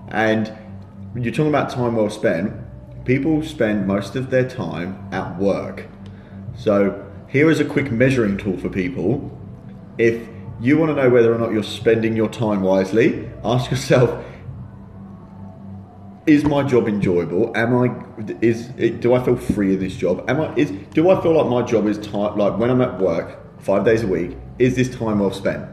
And 0.10 0.48
when 1.12 1.24
you're 1.24 1.34
talking 1.34 1.50
about 1.50 1.72
time 1.72 1.96
well 1.96 2.10
spent, 2.12 2.54
people 3.04 3.44
spend 3.44 3.88
most 3.88 4.16
of 4.16 4.30
their 4.30 4.48
time 4.48 5.10
at 5.12 5.38
work. 5.38 5.88
So 6.56 7.12
here 7.28 7.50
is 7.50 7.60
a 7.60 7.66
quick 7.66 7.92
measuring 7.92 8.38
tool 8.38 8.58
for 8.58 8.70
people. 8.70 9.36
If 9.98 10.28
you 10.62 10.78
want 10.78 10.96
to 10.96 11.02
know 11.02 11.10
whether 11.10 11.34
or 11.34 11.40
not 11.40 11.52
you're 11.52 11.64
spending 11.64 12.16
your 12.16 12.30
time 12.30 12.62
wisely, 12.62 13.28
ask 13.44 13.72
yourself: 13.72 14.24
Is 16.28 16.44
my 16.44 16.62
job 16.62 16.88
enjoyable? 16.88 17.52
Am 17.58 17.76
I 17.76 18.04
is 18.40 18.68
do 18.68 19.16
I 19.16 19.24
feel 19.24 19.36
free 19.36 19.74
in 19.74 19.80
this 19.80 19.96
job? 19.96 20.24
Am 20.30 20.40
I 20.40 20.54
is 20.56 20.72
do 20.94 21.10
I 21.10 21.20
feel 21.24 21.36
like 21.36 21.50
my 21.50 21.64
job 21.64 21.88
is 21.88 21.98
time 21.98 22.38
like 22.38 22.60
when 22.60 22.70
I'm 22.70 22.82
at 22.82 23.00
work 23.00 23.60
five 23.62 23.84
days 23.84 24.04
a 24.04 24.08
week? 24.08 24.38
Is 24.60 24.76
this 24.76 24.96
time 24.96 25.20
well 25.20 25.34
spent? 25.34 25.73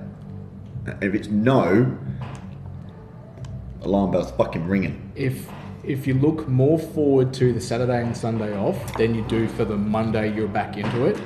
If 1.01 1.15
it's 1.15 1.29
no, 1.29 1.97
alarm 3.83 4.11
bells 4.11 4.31
fucking 4.33 4.67
ringing. 4.67 5.11
If 5.15 5.49
if 5.85 6.07
you 6.07 6.15
look 6.15 6.47
more 6.49 6.79
forward 6.79 7.33
to 7.35 7.53
the 7.53 7.61
Saturday 7.61 8.03
and 8.03 8.15
Sunday 8.17 8.55
off 8.57 8.97
than 8.99 9.15
you 9.15 9.23
do 9.29 9.49
for 9.49 9.65
the 9.65 9.77
Monday 9.77 10.35
you're 10.35 10.49
back 10.49 10.77
into 10.77 11.07
it, 11.07 11.19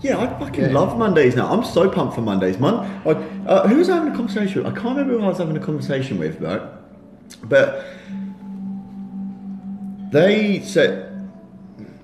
Yeah, 0.00 0.18
I 0.18 0.26
fucking 0.40 0.64
Yeah. 0.64 0.72
love 0.72 0.98
Mondays 0.98 1.36
now. 1.36 1.46
I'm 1.46 1.62
so 1.62 1.88
pumped 1.88 2.16
for 2.16 2.22
Mondays. 2.22 2.58
Mon- 2.58 2.84
like, 3.04 3.18
uh, 3.46 3.68
who 3.68 3.76
was 3.76 3.88
I 3.88 3.94
having 3.94 4.12
a 4.12 4.16
conversation 4.16 4.64
with? 4.64 4.72
I 4.72 4.74
can't 4.74 4.96
remember 4.96 5.16
who 5.16 5.24
I 5.24 5.28
was 5.28 5.38
having 5.38 5.56
a 5.56 5.60
conversation 5.60 6.18
with, 6.18 6.40
right? 6.40 6.60
But 7.48 7.84
they 10.10 10.60
said, 10.60 11.08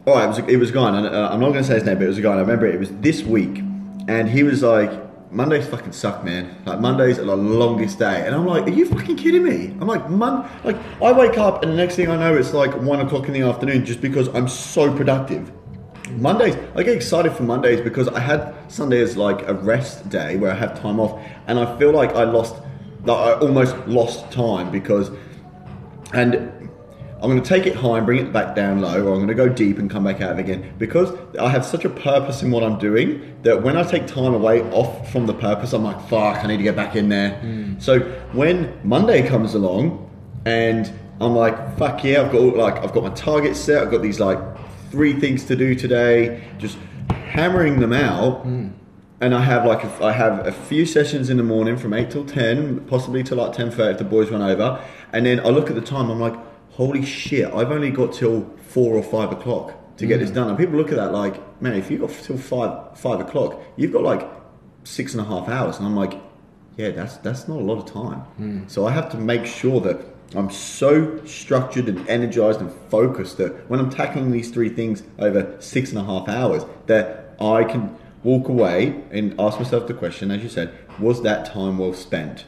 oh, 0.07 0.17
it 0.23 0.29
was 0.29 0.39
it 0.39 0.57
was 0.59 0.71
gone." 0.71 0.95
And 0.95 1.07
uh, 1.15 1.29
I'm 1.33 1.41
not 1.41 1.49
going 1.51 1.63
to 1.63 1.65
say 1.65 1.75
his 1.75 1.85
name, 1.85 1.97
but 1.99 2.05
it 2.05 2.09
was 2.09 2.19
a 2.19 2.23
guy. 2.23 2.31
And 2.31 2.39
I 2.39 2.43
remember 2.43 2.67
it, 2.67 2.75
it 2.77 2.81
was 2.81 2.91
this 3.01 3.23
week, 3.25 3.63
and 4.07 4.29
he 4.29 4.43
was 4.45 4.63
like, 4.63 4.91
Mondays 5.31 5.67
fucking 5.69 5.93
suck, 5.93 6.25
man. 6.25 6.57
Like 6.65 6.81
Mondays 6.81 7.19
are 7.19 7.25
the 7.25 7.37
longest 7.37 7.99
day, 7.99 8.25
and 8.25 8.35
I'm 8.35 8.47
like, 8.47 8.67
are 8.67 8.71
you 8.71 8.87
fucking 8.87 9.17
kidding 9.17 9.45
me? 9.45 9.77
I'm 9.81 9.87
like, 9.87 10.09
Mon, 10.09 10.49
like 10.65 10.77
I 11.03 11.13
wake 11.13 11.37
up, 11.37 11.63
and 11.63 11.73
the 11.73 11.77
next 11.77 11.97
thing 11.97 12.09
I 12.09 12.17
know, 12.17 12.35
it's 12.35 12.55
like 12.55 12.75
one 12.81 13.01
o'clock 13.01 13.27
in 13.27 13.35
the 13.35 13.43
afternoon, 13.43 13.85
just 13.85 14.01
because 14.01 14.29
I'm 14.29 14.49
so 14.49 14.95
productive. 14.95 15.53
Mondays, 16.13 16.57
I 16.75 16.83
get 16.83 16.97
excited 16.97 17.33
for 17.33 17.43
Mondays 17.43 17.83
because 17.83 18.09
I 18.09 18.21
had 18.21 18.55
Sunday 18.69 19.03
as 19.03 19.17
like 19.17 19.47
a 19.47 19.53
rest 19.53 20.09
day 20.09 20.37
where 20.37 20.51
I 20.51 20.55
have 20.55 20.81
time 20.81 20.99
off, 20.99 21.21
and 21.47 21.59
I 21.59 21.79
feel 21.79 21.93
like 21.93 22.15
I 22.15 22.25
lost, 22.25 22.57
like 23.05 23.19
I 23.19 23.39
almost 23.41 23.77
lost 23.87 24.31
time 24.33 24.71
because, 24.71 25.11
and 26.15 26.51
I'm 27.21 27.29
going 27.29 27.43
to 27.43 27.49
take 27.49 27.67
it 27.67 27.75
high 27.75 27.99
and 27.99 28.07
bring 28.07 28.25
it 28.25 28.33
back 28.33 28.55
down 28.55 28.81
low, 28.81 29.05
or 29.05 29.13
I'm 29.13 29.17
going 29.17 29.29
to 29.29 29.35
go 29.35 29.49
deep 29.49 29.79
and 29.79 29.91
come 29.91 30.05
back 30.05 30.21
out 30.21 30.39
again. 30.39 30.73
Because 30.79 31.13
I 31.39 31.49
have 31.49 31.65
such 31.65 31.85
a 31.85 31.91
purpose 31.91 32.43
in 32.45 32.53
what 32.53 32.63
I'm 32.63 32.79
doing 32.79 33.37
that 33.43 33.61
when 33.61 33.77
I 33.77 33.83
take 33.83 34.07
time 34.07 34.35
away 34.35 34.63
off 34.71 35.11
from 35.11 35.27
the 35.27 35.35
purpose, 35.35 35.73
I'm 35.73 35.83
like, 35.83 36.01
fuck, 36.09 36.45
I 36.45 36.47
need 36.47 36.59
to 36.59 36.63
get 36.63 36.77
back 36.77 36.95
in 36.95 37.09
there. 37.09 37.41
Hmm. 37.41 37.79
So 37.81 38.01
when 38.33 38.79
Monday 38.85 39.27
comes 39.27 39.55
along 39.55 40.09
and 40.45 40.93
I'm 41.21 41.35
like, 41.35 41.77
fuck 41.77 42.05
yeah, 42.05 42.23
I've 42.23 42.31
got 42.31 42.57
like 42.57 42.77
I've 42.85 42.93
got 42.93 43.03
my 43.03 43.11
target 43.11 43.57
set, 43.57 43.83
I've 43.83 43.91
got 43.91 44.03
these 44.03 44.21
like 44.21 44.39
three 44.91 45.19
things 45.19 45.45
to 45.47 45.57
do 45.57 45.75
today, 45.75 46.45
just 46.59 46.79
hammering 47.11 47.81
them 47.81 47.93
out. 47.93 48.43
Hmm. 48.43 48.69
And 49.21 49.35
I 49.35 49.43
have 49.43 49.67
like 49.67 49.83
a, 49.83 50.05
I 50.05 50.13
have 50.13 50.47
a 50.47 50.53
few 50.53 50.87
sessions 50.87 51.29
in 51.29 51.39
the 51.39 51.43
morning 51.43 51.77
from 51.77 51.93
eight 51.93 52.13
till 52.13 52.25
ten, 52.25 52.79
possibly 52.87 53.25
till 53.25 53.39
like 53.39 53.53
ten 53.53 53.73
thirty 53.73 53.95
if 53.95 53.99
the 53.99 54.05
boys 54.05 54.31
run 54.31 54.43
over. 54.43 54.81
And 55.13 55.27
then 55.27 55.41
I 55.41 55.49
look 55.49 55.69
at 55.69 55.75
the 55.75 55.81
time, 55.81 56.09
I'm 56.09 56.21
like, 56.21 56.37
holy 56.79 57.05
shit, 57.05 57.53
I've 57.53 57.73
only 57.73 57.91
got 57.91 58.13
till 58.13 58.49
four 58.69 58.95
or 58.95 59.03
five 59.03 59.33
o'clock 59.33 59.97
to 59.97 60.07
get 60.07 60.21
this 60.21 60.31
mm. 60.31 60.37
done. 60.37 60.49
And 60.49 60.57
people 60.57 60.77
look 60.77 60.91
at 60.91 60.97
that 60.97 61.13
like, 61.13 61.61
man, 61.61 61.75
if 61.75 61.91
you've 61.91 62.01
got 62.01 62.11
till 62.11 62.39
five 62.39 62.97
five 62.97 63.21
o'clock, 63.21 63.61
you've 63.77 63.93
got 63.93 64.05
like 64.05 64.31
six 64.85 65.13
and 65.13 65.21
a 65.21 65.25
half 65.25 65.49
hours. 65.49 65.79
And 65.79 65.87
I'm 65.87 65.97
like, 65.97 66.15
yeah, 66.77 66.91
that's 66.91 67.17
that's 67.17 67.49
not 67.49 67.59
a 67.59 67.65
lot 67.65 67.79
of 67.79 67.93
time. 67.93 68.21
Hmm. 68.39 68.69
So 68.69 68.87
I 68.87 68.93
have 68.93 69.11
to 69.11 69.17
make 69.19 69.45
sure 69.45 69.81
that 69.81 69.99
I'm 70.37 70.51
so 70.51 71.25
structured 71.25 71.89
and 71.89 72.09
energized 72.09 72.61
and 72.61 72.71
focused 72.91 73.39
that 73.39 73.69
when 73.69 73.81
I'm 73.81 73.91
tackling 73.91 74.31
these 74.31 74.51
three 74.51 74.69
things 74.69 75.03
over 75.19 75.57
six 75.61 75.91
and 75.91 75.99
a 75.99 76.05
half 76.05 76.29
hours, 76.29 76.63
that 76.87 77.35
I 77.41 77.65
can 77.65 77.97
walk 78.23 78.49
away 78.49 79.03
and 79.11 79.35
ask 79.41 79.59
myself 79.59 79.89
the 79.89 79.95
question, 79.95 80.31
as 80.31 80.45
you 80.45 80.49
said, 80.49 80.73
was 81.01 81.23
that 81.23 81.47
time 81.47 81.79
well 81.79 81.95
spent? 81.95 82.45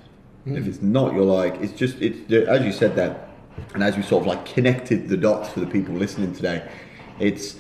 If 0.47 0.63
hmm. 0.63 0.69
it's 0.69 0.83
not, 0.83 1.15
you're 1.15 1.25
like, 1.25 1.57
it's 1.61 1.73
just, 1.73 2.01
it's 2.01 2.33
as 2.33 2.65
you 2.65 2.73
said 2.73 2.95
that, 2.95 3.30
and 3.75 3.83
as 3.83 3.97
we 3.97 4.03
sort 4.03 4.23
of 4.23 4.27
like 4.27 4.45
connected 4.45 5.09
the 5.09 5.17
dots 5.17 5.49
for 5.51 5.61
the 5.61 5.67
people 5.67 5.95
listening 5.95 6.33
today, 6.35 6.69
it's 7.19 7.57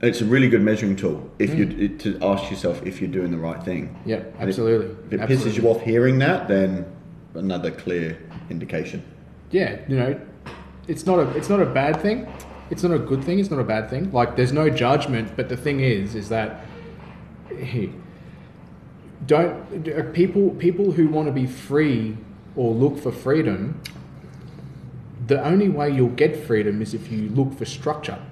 it's 0.00 0.20
a 0.20 0.24
really 0.24 0.48
good 0.48 0.62
measuring 0.62 0.94
tool 0.94 1.28
if 1.40 1.54
you 1.54 1.88
to 1.98 2.18
ask 2.22 2.50
yourself 2.50 2.80
if 2.86 3.00
you're 3.00 3.10
doing 3.10 3.30
the 3.32 3.38
right 3.38 3.62
thing. 3.62 3.96
Yeah, 4.06 4.16
And 4.16 4.26
if- 4.42 4.48
absolutely. 4.50 4.96
If 5.10 5.12
it 5.12 5.20
pisses 5.28 5.56
you 5.60 5.68
off 5.68 5.80
hearing 5.82 6.18
that, 6.20 6.46
then 6.48 6.86
another 7.34 7.70
clear 7.70 8.16
indication. 8.50 9.02
yeah, 9.50 9.78
you 9.88 9.96
know, 9.96 10.20
it's 10.86 11.04
not 11.06 11.18
a 11.18 11.28
it's 11.36 11.48
not 11.48 11.60
a 11.60 11.66
bad 11.66 12.00
thing. 12.00 12.26
It's 12.70 12.82
not 12.82 12.92
a 12.92 12.98
good 12.98 13.24
thing. 13.24 13.38
It's 13.38 13.50
not 13.50 13.60
a 13.60 13.64
bad 13.64 13.88
thing. 13.90 14.12
Like 14.12 14.36
there's 14.36 14.52
no 14.52 14.68
judgment, 14.70 15.34
but 15.36 15.48
the 15.48 15.56
thing 15.56 15.80
is, 15.80 16.14
is 16.14 16.28
that 16.28 16.64
hey, 17.48 17.90
don't 19.26 19.88
uh, 19.88 20.02
people 20.12 20.50
people 20.50 20.92
who 20.92 21.08
want 21.08 21.26
to 21.26 21.32
be 21.32 21.46
free 21.46 22.16
or 22.56 22.72
look 22.72 22.98
for 22.98 23.10
freedom. 23.12 23.80
The 25.28 25.42
only 25.44 25.68
way 25.68 25.90
you'll 25.90 26.16
get 26.24 26.36
freedom 26.46 26.82
is 26.82 26.92
if 26.94 27.10
you 27.12 27.28
look 27.28 27.56
for 27.58 27.64
structure. 27.64 28.18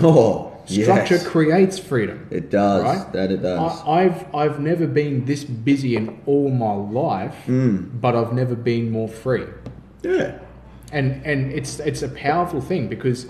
Oh, 0.00 0.52
Structure 0.66 1.14
yes. 1.14 1.26
creates 1.26 1.78
freedom. 1.78 2.26
it 2.30 2.50
does. 2.50 2.82
right? 2.82 3.12
That 3.12 3.30
it 3.30 3.40
does. 3.40 3.80
I, 3.86 4.02
I've 4.04 4.34
I've 4.34 4.60
never 4.60 4.86
been 4.86 5.24
this 5.24 5.44
busy 5.44 5.96
in 5.96 6.20
all 6.26 6.50
my 6.50 6.74
life, 6.74 7.34
Hmm. 7.46 7.76
but 8.00 8.14
I've 8.16 8.32
never 8.32 8.54
been 8.56 8.90
more 8.90 9.08
free. 9.08 9.46
yeah. 10.02 10.38
and 10.92 11.24
and 11.24 11.50
it's 11.52 11.78
it's 11.80 12.02
a 12.02 12.08
powerful 12.08 12.60
thing 12.60 12.88
because 12.88 13.26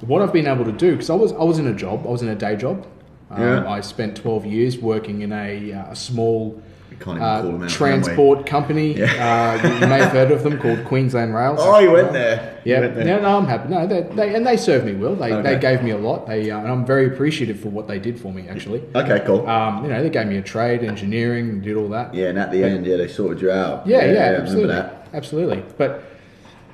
what 0.00 0.20
I've 0.22 0.32
been 0.32 0.46
able 0.46 0.64
to 0.64 0.72
do 0.86 0.90
because 0.92 1.10
I 1.10 1.14
was 1.14 1.32
I 1.32 1.44
was 1.44 1.58
in 1.58 1.66
a 1.66 1.74
job 1.74 2.04
I 2.06 2.10
was 2.10 2.22
in 2.22 2.28
a 2.28 2.34
day 2.46 2.54
job 2.56 2.86
um, 3.30 3.40
Yeah. 3.42 3.68
I 3.76 3.80
spent 3.80 4.16
12 4.16 4.44
years 4.46 4.78
working 4.78 5.22
in 5.22 5.32
a, 5.32 5.72
uh, 5.72 5.92
a 5.92 5.96
small 5.96 6.60
We 6.98 7.04
can't 7.04 7.16
even 7.18 7.22
uh, 7.22 7.42
call 7.42 7.52
them 7.52 7.62
out. 7.64 7.70
transport 7.70 8.46
company 8.46 9.02
uh, 9.02 9.54
you, 9.56 9.86
may 9.86 9.98
have 9.98 10.12
heard 10.12 10.30
of 10.30 10.42
them 10.44 10.58
called 10.58 10.84
Queensland 10.84 11.34
Rails 11.34 11.58
Oh, 11.60 11.78
you 11.80 11.90
went 11.92 12.12
there. 12.12 12.60
Yeah 12.64 12.80
went 12.80 12.94
there. 12.94 13.04
no, 13.04 13.20
no 13.20 13.38
I'm 13.38 13.46
happy 13.46 13.68
no 13.68 13.86
they, 13.86 14.02
they 14.02 14.34
and 14.34 14.46
they 14.46 14.56
served 14.56 14.86
me 14.86 14.94
well 14.94 15.14
they, 15.16 15.42
they 15.42 15.58
gave 15.58 15.82
me 15.82 15.90
a 15.90 15.98
lot 15.98 16.26
they 16.26 16.50
uh, 16.50 16.58
and 16.58 16.68
I'm 16.68 16.86
very 16.86 17.06
appreciative 17.06 17.58
for 17.60 17.68
what 17.68 17.88
they 17.88 17.98
did 17.98 18.18
for 18.20 18.32
me 18.32 18.48
actually 18.48 18.82
Okay, 18.94 19.22
cool. 19.26 19.46
um, 19.48 19.82
you 19.84 19.90
know 19.90 20.02
they 20.02 20.10
gave 20.10 20.26
me 20.28 20.36
a 20.36 20.42
trade 20.42 20.84
engineering 20.84 21.60
did 21.60 21.76
all 21.76 21.88
that 21.88 22.14
yeah, 22.14 22.28
and 22.28 22.38
at 22.38 22.52
the 22.52 22.62
end, 22.62 22.86
yeah, 22.86 22.96
they 22.96 23.08
sorted 23.08 23.42
you 23.42 23.50
out. 23.50 23.86
yeah, 23.86 24.04
yeah, 24.04 24.04
I 24.04 24.28
remember 24.30 24.40
absolutely, 24.42 24.76
absolutely. 25.12 25.64
But 25.76 26.04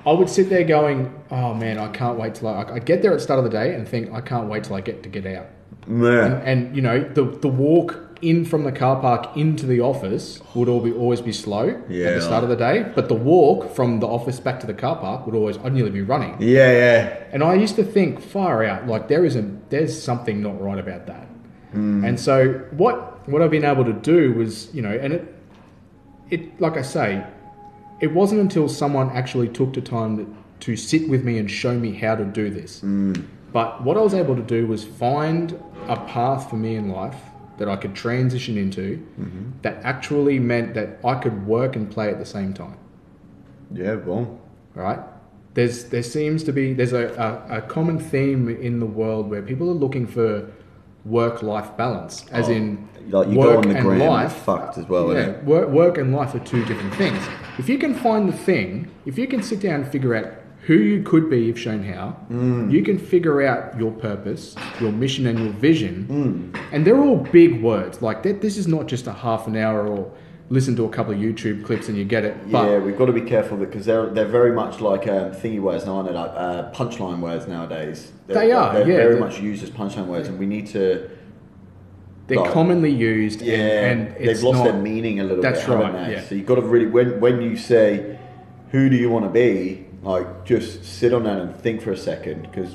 I 0.06 0.12
would 0.12 0.30
sit 0.30 0.48
there 0.48 0.64
going, 0.64 1.12
"Oh 1.30 1.52
man, 1.54 1.76
I 1.78 1.88
can't 1.88 2.18
wait 2.18 2.34
till 2.34 2.48
I." 2.48 2.62
I 2.64 2.78
get 2.78 3.02
there 3.02 3.12
at 3.12 3.18
the 3.18 3.22
start 3.22 3.38
of 3.38 3.44
the 3.44 3.50
day 3.50 3.74
and 3.74 3.86
think, 3.86 4.10
"I 4.12 4.22
can't 4.22 4.48
wait 4.48 4.64
till 4.64 4.74
I 4.76 4.80
get 4.80 5.02
to 5.02 5.08
get 5.10 5.26
out." 5.26 5.46
Yeah. 5.86 6.24
And, 6.24 6.42
and 6.48 6.76
you 6.76 6.80
know, 6.80 7.00
the 7.00 7.24
the 7.24 7.48
walk 7.48 8.09
in 8.22 8.44
from 8.44 8.64
the 8.64 8.72
car 8.72 9.00
park 9.00 9.36
into 9.36 9.66
the 9.66 9.80
office 9.80 10.40
would 10.54 10.68
all 10.68 10.80
be 10.80 10.92
always 10.92 11.20
be 11.20 11.32
slow 11.32 11.68
at 11.68 11.88
the 11.88 12.20
start 12.20 12.42
of 12.42 12.50
the 12.50 12.56
day, 12.56 12.90
but 12.94 13.08
the 13.08 13.14
walk 13.14 13.74
from 13.74 14.00
the 14.00 14.06
office 14.06 14.40
back 14.40 14.60
to 14.60 14.66
the 14.66 14.74
car 14.74 14.96
park 14.96 15.26
would 15.26 15.34
always 15.34 15.56
I'd 15.58 15.72
nearly 15.72 15.90
be 15.90 16.02
running. 16.02 16.36
Yeah, 16.40 16.70
yeah. 16.70 17.24
And 17.32 17.42
I 17.42 17.54
used 17.54 17.76
to 17.76 17.84
think 17.84 18.20
far 18.20 18.64
out, 18.64 18.86
like 18.86 19.08
there 19.08 19.24
is 19.24 19.36
a 19.36 19.42
there's 19.68 20.00
something 20.00 20.42
not 20.42 20.60
right 20.60 20.78
about 20.78 21.06
that. 21.06 21.26
Hmm. 21.72 22.04
And 22.04 22.18
so 22.18 22.54
what 22.72 23.28
what 23.28 23.42
I've 23.42 23.50
been 23.50 23.64
able 23.64 23.84
to 23.84 23.92
do 23.92 24.32
was, 24.32 24.72
you 24.74 24.82
know, 24.82 24.92
and 24.92 25.12
it 25.12 25.34
it 26.30 26.60
like 26.60 26.76
I 26.76 26.82
say, 26.82 27.24
it 28.00 28.12
wasn't 28.12 28.40
until 28.40 28.68
someone 28.68 29.10
actually 29.10 29.48
took 29.48 29.72
the 29.74 29.80
time 29.80 30.16
to, 30.16 30.36
to 30.60 30.76
sit 30.76 31.08
with 31.08 31.24
me 31.24 31.38
and 31.38 31.50
show 31.50 31.78
me 31.78 31.94
how 31.94 32.14
to 32.16 32.24
do 32.24 32.50
this. 32.50 32.80
But 33.52 33.82
what 33.82 33.96
I 33.96 34.00
was 34.00 34.14
able 34.14 34.36
to 34.36 34.42
do 34.42 34.66
was 34.66 34.84
find 34.84 35.60
a 35.88 35.96
path 35.96 36.48
for 36.48 36.56
me 36.56 36.76
in 36.76 36.88
life 36.88 37.16
that 37.60 37.68
I 37.68 37.76
could 37.76 37.94
transition 37.94 38.56
into 38.58 38.96
mm-hmm. 39.20 39.50
that 39.62 39.76
actually 39.84 40.38
meant 40.40 40.74
that 40.74 40.98
I 41.04 41.14
could 41.14 41.46
work 41.46 41.76
and 41.76 41.88
play 41.90 42.08
at 42.10 42.18
the 42.18 42.26
same 42.26 42.52
time 42.54 42.78
Yeah, 43.72 43.94
well. 43.94 44.40
right? 44.74 44.98
There's 45.54 45.84
there 45.84 46.02
seems 46.02 46.42
to 46.44 46.52
be 46.52 46.72
there's 46.74 46.92
a, 46.92 47.06
a, 47.50 47.58
a 47.58 47.62
common 47.62 47.98
theme 47.98 48.48
in 48.48 48.80
the 48.80 48.86
world 48.86 49.28
where 49.30 49.42
people 49.42 49.68
are 49.70 49.74
looking 49.84 50.06
for 50.06 50.50
work 51.04 51.42
life 51.42 51.76
balance, 51.76 52.24
as 52.30 52.48
Oh, 52.48 52.52
in 52.52 52.88
like 53.08 53.28
you 53.28 53.34
go 53.34 53.40
work 53.40 53.56
on 53.64 53.68
the 53.72 53.76
and 53.76 53.84
gram, 53.86 53.98
life. 54.00 54.32
fucked 54.32 54.78
as 54.78 54.86
well, 54.86 55.12
yeah, 55.12 55.40
work, 55.42 55.68
work 55.68 55.98
and 55.98 56.14
life 56.14 56.34
are 56.34 56.44
two 56.52 56.64
different 56.66 56.94
things. 56.94 57.22
If 57.58 57.68
you 57.68 57.78
can 57.78 57.94
find 57.94 58.28
the 58.28 58.36
thing, 58.36 58.90
if 59.06 59.18
you 59.18 59.26
can 59.26 59.42
sit 59.42 59.60
down 59.60 59.80
and 59.82 59.90
figure 59.90 60.14
out 60.14 60.28
who 60.70 60.76
you 60.76 61.02
could 61.02 61.28
be 61.28 61.48
if 61.50 61.58
shown 61.58 61.82
how, 61.82 62.14
Mm. 62.30 62.70
you 62.70 62.80
can 62.84 62.96
figure 62.96 63.42
out 63.42 63.76
your 63.76 63.90
purpose, 63.90 64.54
your 64.80 64.92
mission, 64.92 65.26
and 65.26 65.36
your 65.36 65.52
vision. 65.68 66.52
Mm. 66.54 66.60
And 66.72 66.84
they're 66.84 67.02
all 67.06 67.16
big 67.16 67.60
words. 67.60 68.00
Like 68.08 68.22
that, 68.22 68.40
this 68.40 68.56
is 68.56 68.68
not 68.68 68.86
just 68.86 69.08
a 69.08 69.12
half 69.12 69.48
an 69.48 69.56
hour 69.56 69.84
or 69.88 70.12
listen 70.48 70.76
to 70.76 70.84
a 70.84 70.88
couple 70.88 71.12
of 71.12 71.18
YouTube 71.18 71.64
clips 71.64 71.88
and 71.88 71.98
you 71.98 72.04
get 72.04 72.24
it. 72.24 72.34
But 72.52 72.70
yeah, 72.70 72.78
we've 72.78 72.96
got 72.96 73.06
to 73.06 73.12
be 73.12 73.26
careful 73.34 73.56
because 73.56 73.84
they're 73.84 74.06
they're 74.14 74.34
very 74.40 74.52
much 74.62 74.80
like 74.80 75.08
um, 75.08 75.32
thingy 75.40 75.60
words 75.60 75.86
now, 75.86 75.96
aren't 75.96 76.08
they? 76.08 76.14
Like 76.14 76.30
uh, 76.36 76.70
punchline 76.70 77.18
words 77.20 77.48
nowadays. 77.48 78.12
They're, 78.28 78.36
They 78.38 78.52
are, 78.52 78.72
They're 78.74 78.88
yeah, 78.88 78.96
very 78.98 79.14
they're- 79.14 79.24
much 79.26 79.40
used 79.40 79.64
as 79.64 79.70
punchline 79.70 80.06
words, 80.06 80.28
and 80.28 80.38
we 80.38 80.46
need 80.46 80.66
to. 80.68 80.82
they're 82.28 82.38
Like- 82.38 82.52
commonly 82.52 82.92
used. 82.92 83.42
Yeah, 83.42 83.56
and, 83.90 84.00
and 84.16 84.28
they've 84.28 84.40
lost 84.48 84.58
not, 84.58 84.64
their 84.68 84.80
meaning 84.90 85.18
a 85.18 85.24
little 85.24 85.42
That's 85.42 85.64
bit, 85.66 85.68
haven't 85.76 85.94
right, 85.94 86.12
yeah. 86.12 86.20
So 86.22 86.36
you've 86.36 86.46
got 86.46 86.58
to 86.62 86.62
really 86.74 86.86
when 86.96 87.18
when 87.24 87.42
you 87.42 87.56
say, 87.56 88.18
"Who 88.70 88.88
do 88.88 88.94
you 89.02 89.10
want 89.10 89.24
to 89.24 89.30
be?" 89.44 89.86
Like 90.02 90.44
just 90.44 90.84
sit 90.84 91.12
on 91.12 91.24
that 91.24 91.38
and 91.38 91.54
think 91.56 91.82
for 91.82 91.92
a 91.92 91.96
second 91.96 92.42
because. 92.42 92.74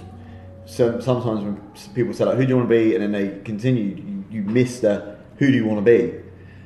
Some, 0.68 1.00
sometimes 1.00 1.44
when 1.44 1.62
people 1.94 2.12
say 2.12 2.26
like, 2.26 2.38
"Who 2.38 2.44
do 2.44 2.50
you 2.50 2.58
want 2.58 2.68
to 2.68 2.76
be?" 2.76 2.96
and 2.96 3.04
then 3.04 3.12
they 3.12 3.40
continue, 3.44 3.84
you, 3.84 4.26
you 4.32 4.42
miss 4.42 4.80
the 4.80 5.16
"Who 5.38 5.52
do 5.52 5.54
you 5.54 5.64
want 5.64 5.78
to 5.78 5.84
be?" 5.86 6.16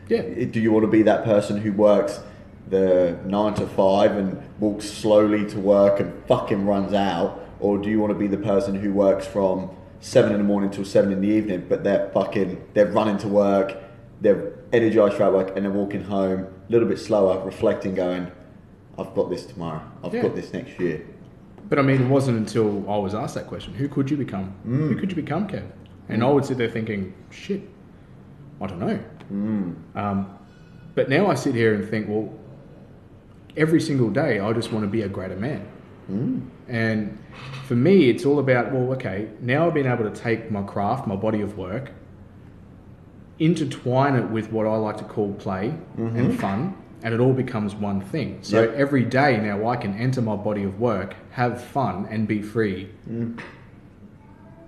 Yeah. 0.07 0.21
Eh, 0.21 0.45
do 0.45 0.61
you 0.61 0.71
want 0.71 0.85
to 0.85 0.89
be 0.89 1.01
that 1.03 1.25
person 1.25 1.57
who 1.57 1.73
works 1.73 2.21
the 2.69 3.17
nine 3.25 3.53
to 3.55 3.67
five 3.67 4.15
and 4.15 4.41
walks 4.59 4.85
slowly 4.85 5.45
to 5.49 5.59
work 5.59 5.99
and 5.99 6.13
fucking 6.27 6.65
runs 6.65 6.93
out, 6.93 7.45
or 7.59 7.77
do 7.77 7.89
you 7.89 7.99
want 7.99 8.11
to 8.13 8.17
be 8.17 8.27
the 8.27 8.37
person 8.37 8.75
who 8.75 8.93
works 8.93 9.25
from 9.25 9.69
seven 9.99 10.31
in 10.31 10.37
the 10.37 10.43
morning 10.43 10.69
till 10.69 10.85
seven 10.85 11.11
in 11.11 11.21
the 11.21 11.27
evening, 11.27 11.65
but 11.67 11.83
they're 11.83 12.09
fucking 12.13 12.61
they're 12.73 12.87
running 12.87 13.17
to 13.17 13.27
work, 13.27 13.75
they're 14.21 14.53
energized 14.71 15.15
throughout 15.15 15.33
work, 15.33 15.55
and 15.55 15.65
they're 15.65 15.71
walking 15.71 16.03
home 16.03 16.41
a 16.41 16.71
little 16.71 16.87
bit 16.87 16.99
slower, 16.99 17.43
reflecting, 17.43 17.95
going, 17.95 18.31
"I've 18.99 19.13
got 19.15 19.29
this 19.29 19.45
tomorrow. 19.45 19.81
I've 20.03 20.13
Yeah. 20.13 20.23
got 20.23 20.35
this 20.35 20.53
next 20.53 20.79
year." 20.79 21.01
But 21.69 21.79
I 21.79 21.81
mean, 21.81 22.01
it 22.01 22.09
wasn't 22.09 22.37
until 22.37 22.89
I 22.89 22.97
was 22.97 23.13
asked 23.13 23.35
that 23.35 23.47
question: 23.47 23.73
Who 23.73 23.87
could 23.87 24.09
you 24.09 24.17
become? 24.17 24.53
Who 24.65 24.95
mm. 24.95 24.99
could 24.99 25.11
you 25.11 25.15
become, 25.15 25.47
Kev? 25.47 25.63
And 26.09 26.21
mm. 26.21 26.27
I 26.27 26.31
would 26.31 26.45
sit 26.45 26.57
there 26.57 26.69
thinking, 26.69 27.13
"Shit, 27.29 27.61
I 28.61 28.67
don't 28.67 28.79
know." 28.79 28.99
Mm. 29.31 29.75
Um, 29.95 30.25
but 30.95 31.09
now 31.09 31.27
I 31.27 31.35
sit 31.35 31.55
here 31.55 31.73
and 31.73 31.87
think, 31.87 32.09
well, 32.09 32.33
every 33.55 33.79
single 33.79 34.09
day 34.09 34.39
I 34.39 34.51
just 34.53 34.71
want 34.71 34.83
to 34.83 34.89
be 34.89 35.03
a 35.03 35.07
greater 35.07 35.35
man. 35.35 35.65
And 36.67 37.17
for 37.67 37.75
me, 37.75 38.09
it's 38.09 38.25
all 38.25 38.39
about, 38.39 38.71
well, 38.71 38.91
okay, 38.93 39.29
now 39.41 39.67
I've 39.67 39.73
been 39.73 39.87
able 39.87 40.09
to 40.09 40.15
take 40.15 40.51
my 40.51 40.63
craft, 40.63 41.07
my 41.07 41.15
body 41.15 41.41
of 41.41 41.57
work, 41.57 41.91
intertwine 43.37 44.15
it 44.15 44.29
with 44.29 44.51
what 44.51 44.65
I 44.65 44.75
like 44.75 44.97
to 44.97 45.03
call 45.03 45.33
play 45.33 45.73
mm-hmm. 45.97 46.15
and 46.17 46.39
fun, 46.39 46.75
and 47.03 47.13
it 47.13 47.19
all 47.19 47.33
becomes 47.33 47.73
one 47.75 48.01
thing. 48.01 48.39
So 48.41 48.61
Yep. 48.63 48.73
every 48.75 49.03
day 49.05 49.37
now 49.37 49.67
I 49.67 49.75
can 49.77 49.93
enter 49.97 50.21
my 50.21 50.35
body 50.35 50.63
of 50.63 50.79
work, 50.79 51.15
have 51.31 51.63
fun, 51.63 52.07
and 52.09 52.27
be 52.27 52.41
free. 52.41 52.89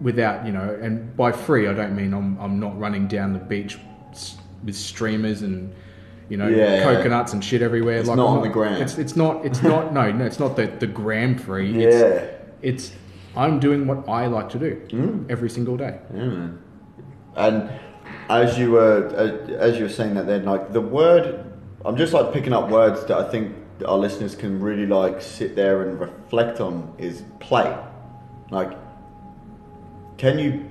Without, 0.02 0.46
you 0.48 0.52
know, 0.52 0.80
and 0.82 1.16
by 1.16 1.32
free, 1.32 1.68
I 1.68 1.74
don't 1.74 1.96
mean 1.96 2.14
I'm, 2.14 2.36
I'm 2.40 2.60
not 2.60 2.78
running 2.80 3.08
down 3.08 3.34
the 3.34 3.40
beach 3.40 3.78
with 4.66 4.76
streamers 4.76 5.44
and 5.44 5.74
you 6.28 6.38
know, 6.38 6.48
Yeah, 6.48 6.76
yeah. 6.76 6.84
coconuts 6.84 7.34
and 7.34 7.44
shit 7.44 7.62
everywhere. 7.62 7.98
It's 8.00 8.08
like 8.08 8.18
not 8.18 8.28
I'm 8.32 8.38
on 8.38 8.42
the 8.44 8.50
gram. 8.50 8.82
It's 8.82 8.98
it's 8.98 9.16
not 9.16 9.46
it's 9.46 9.62
not 9.72 9.94
no 9.94 10.12
no 10.12 10.26
it's 10.26 10.40
not 10.40 10.56
the 10.56 10.68
the 10.68 10.88
gram 10.88 11.38
free. 11.38 11.72
Yeah. 11.84 11.90
It's, 11.90 12.24
it's 12.62 12.94
I'm 13.36 13.60
doing 13.60 13.86
what 13.86 14.08
I 14.10 14.26
like 14.28 14.50
to 14.52 14.60
do 14.60 14.82
Mm. 14.90 15.30
every 15.30 15.50
single 15.50 15.78
day. 15.78 16.00
Yeah, 16.14 16.26
man. 16.28 16.60
And 17.36 17.70
as 18.30 18.58
you 18.58 18.72
were 18.72 19.08
uh, 19.16 19.52
as 19.56 19.78
you 19.78 19.84
were 19.84 19.90
saying 19.90 20.16
that, 20.16 20.26
then 20.26 20.46
like 20.46 20.72
the 20.74 20.82
word, 20.82 21.46
I'm 21.86 21.98
just 21.98 22.14
like 22.14 22.32
picking 22.32 22.54
up 22.54 22.70
words 22.70 23.06
that 23.06 23.18
I 23.18 23.30
think 23.30 23.56
our 23.88 23.98
listeners 23.98 24.36
can 24.36 24.60
really 24.60 24.86
like 24.86 25.22
sit 25.22 25.56
there 25.56 25.84
and 25.84 26.00
reflect 26.00 26.60
on 26.60 26.94
is 26.98 27.24
play. 27.40 27.76
Like, 28.50 28.78
can 30.18 30.38
you 30.38 30.70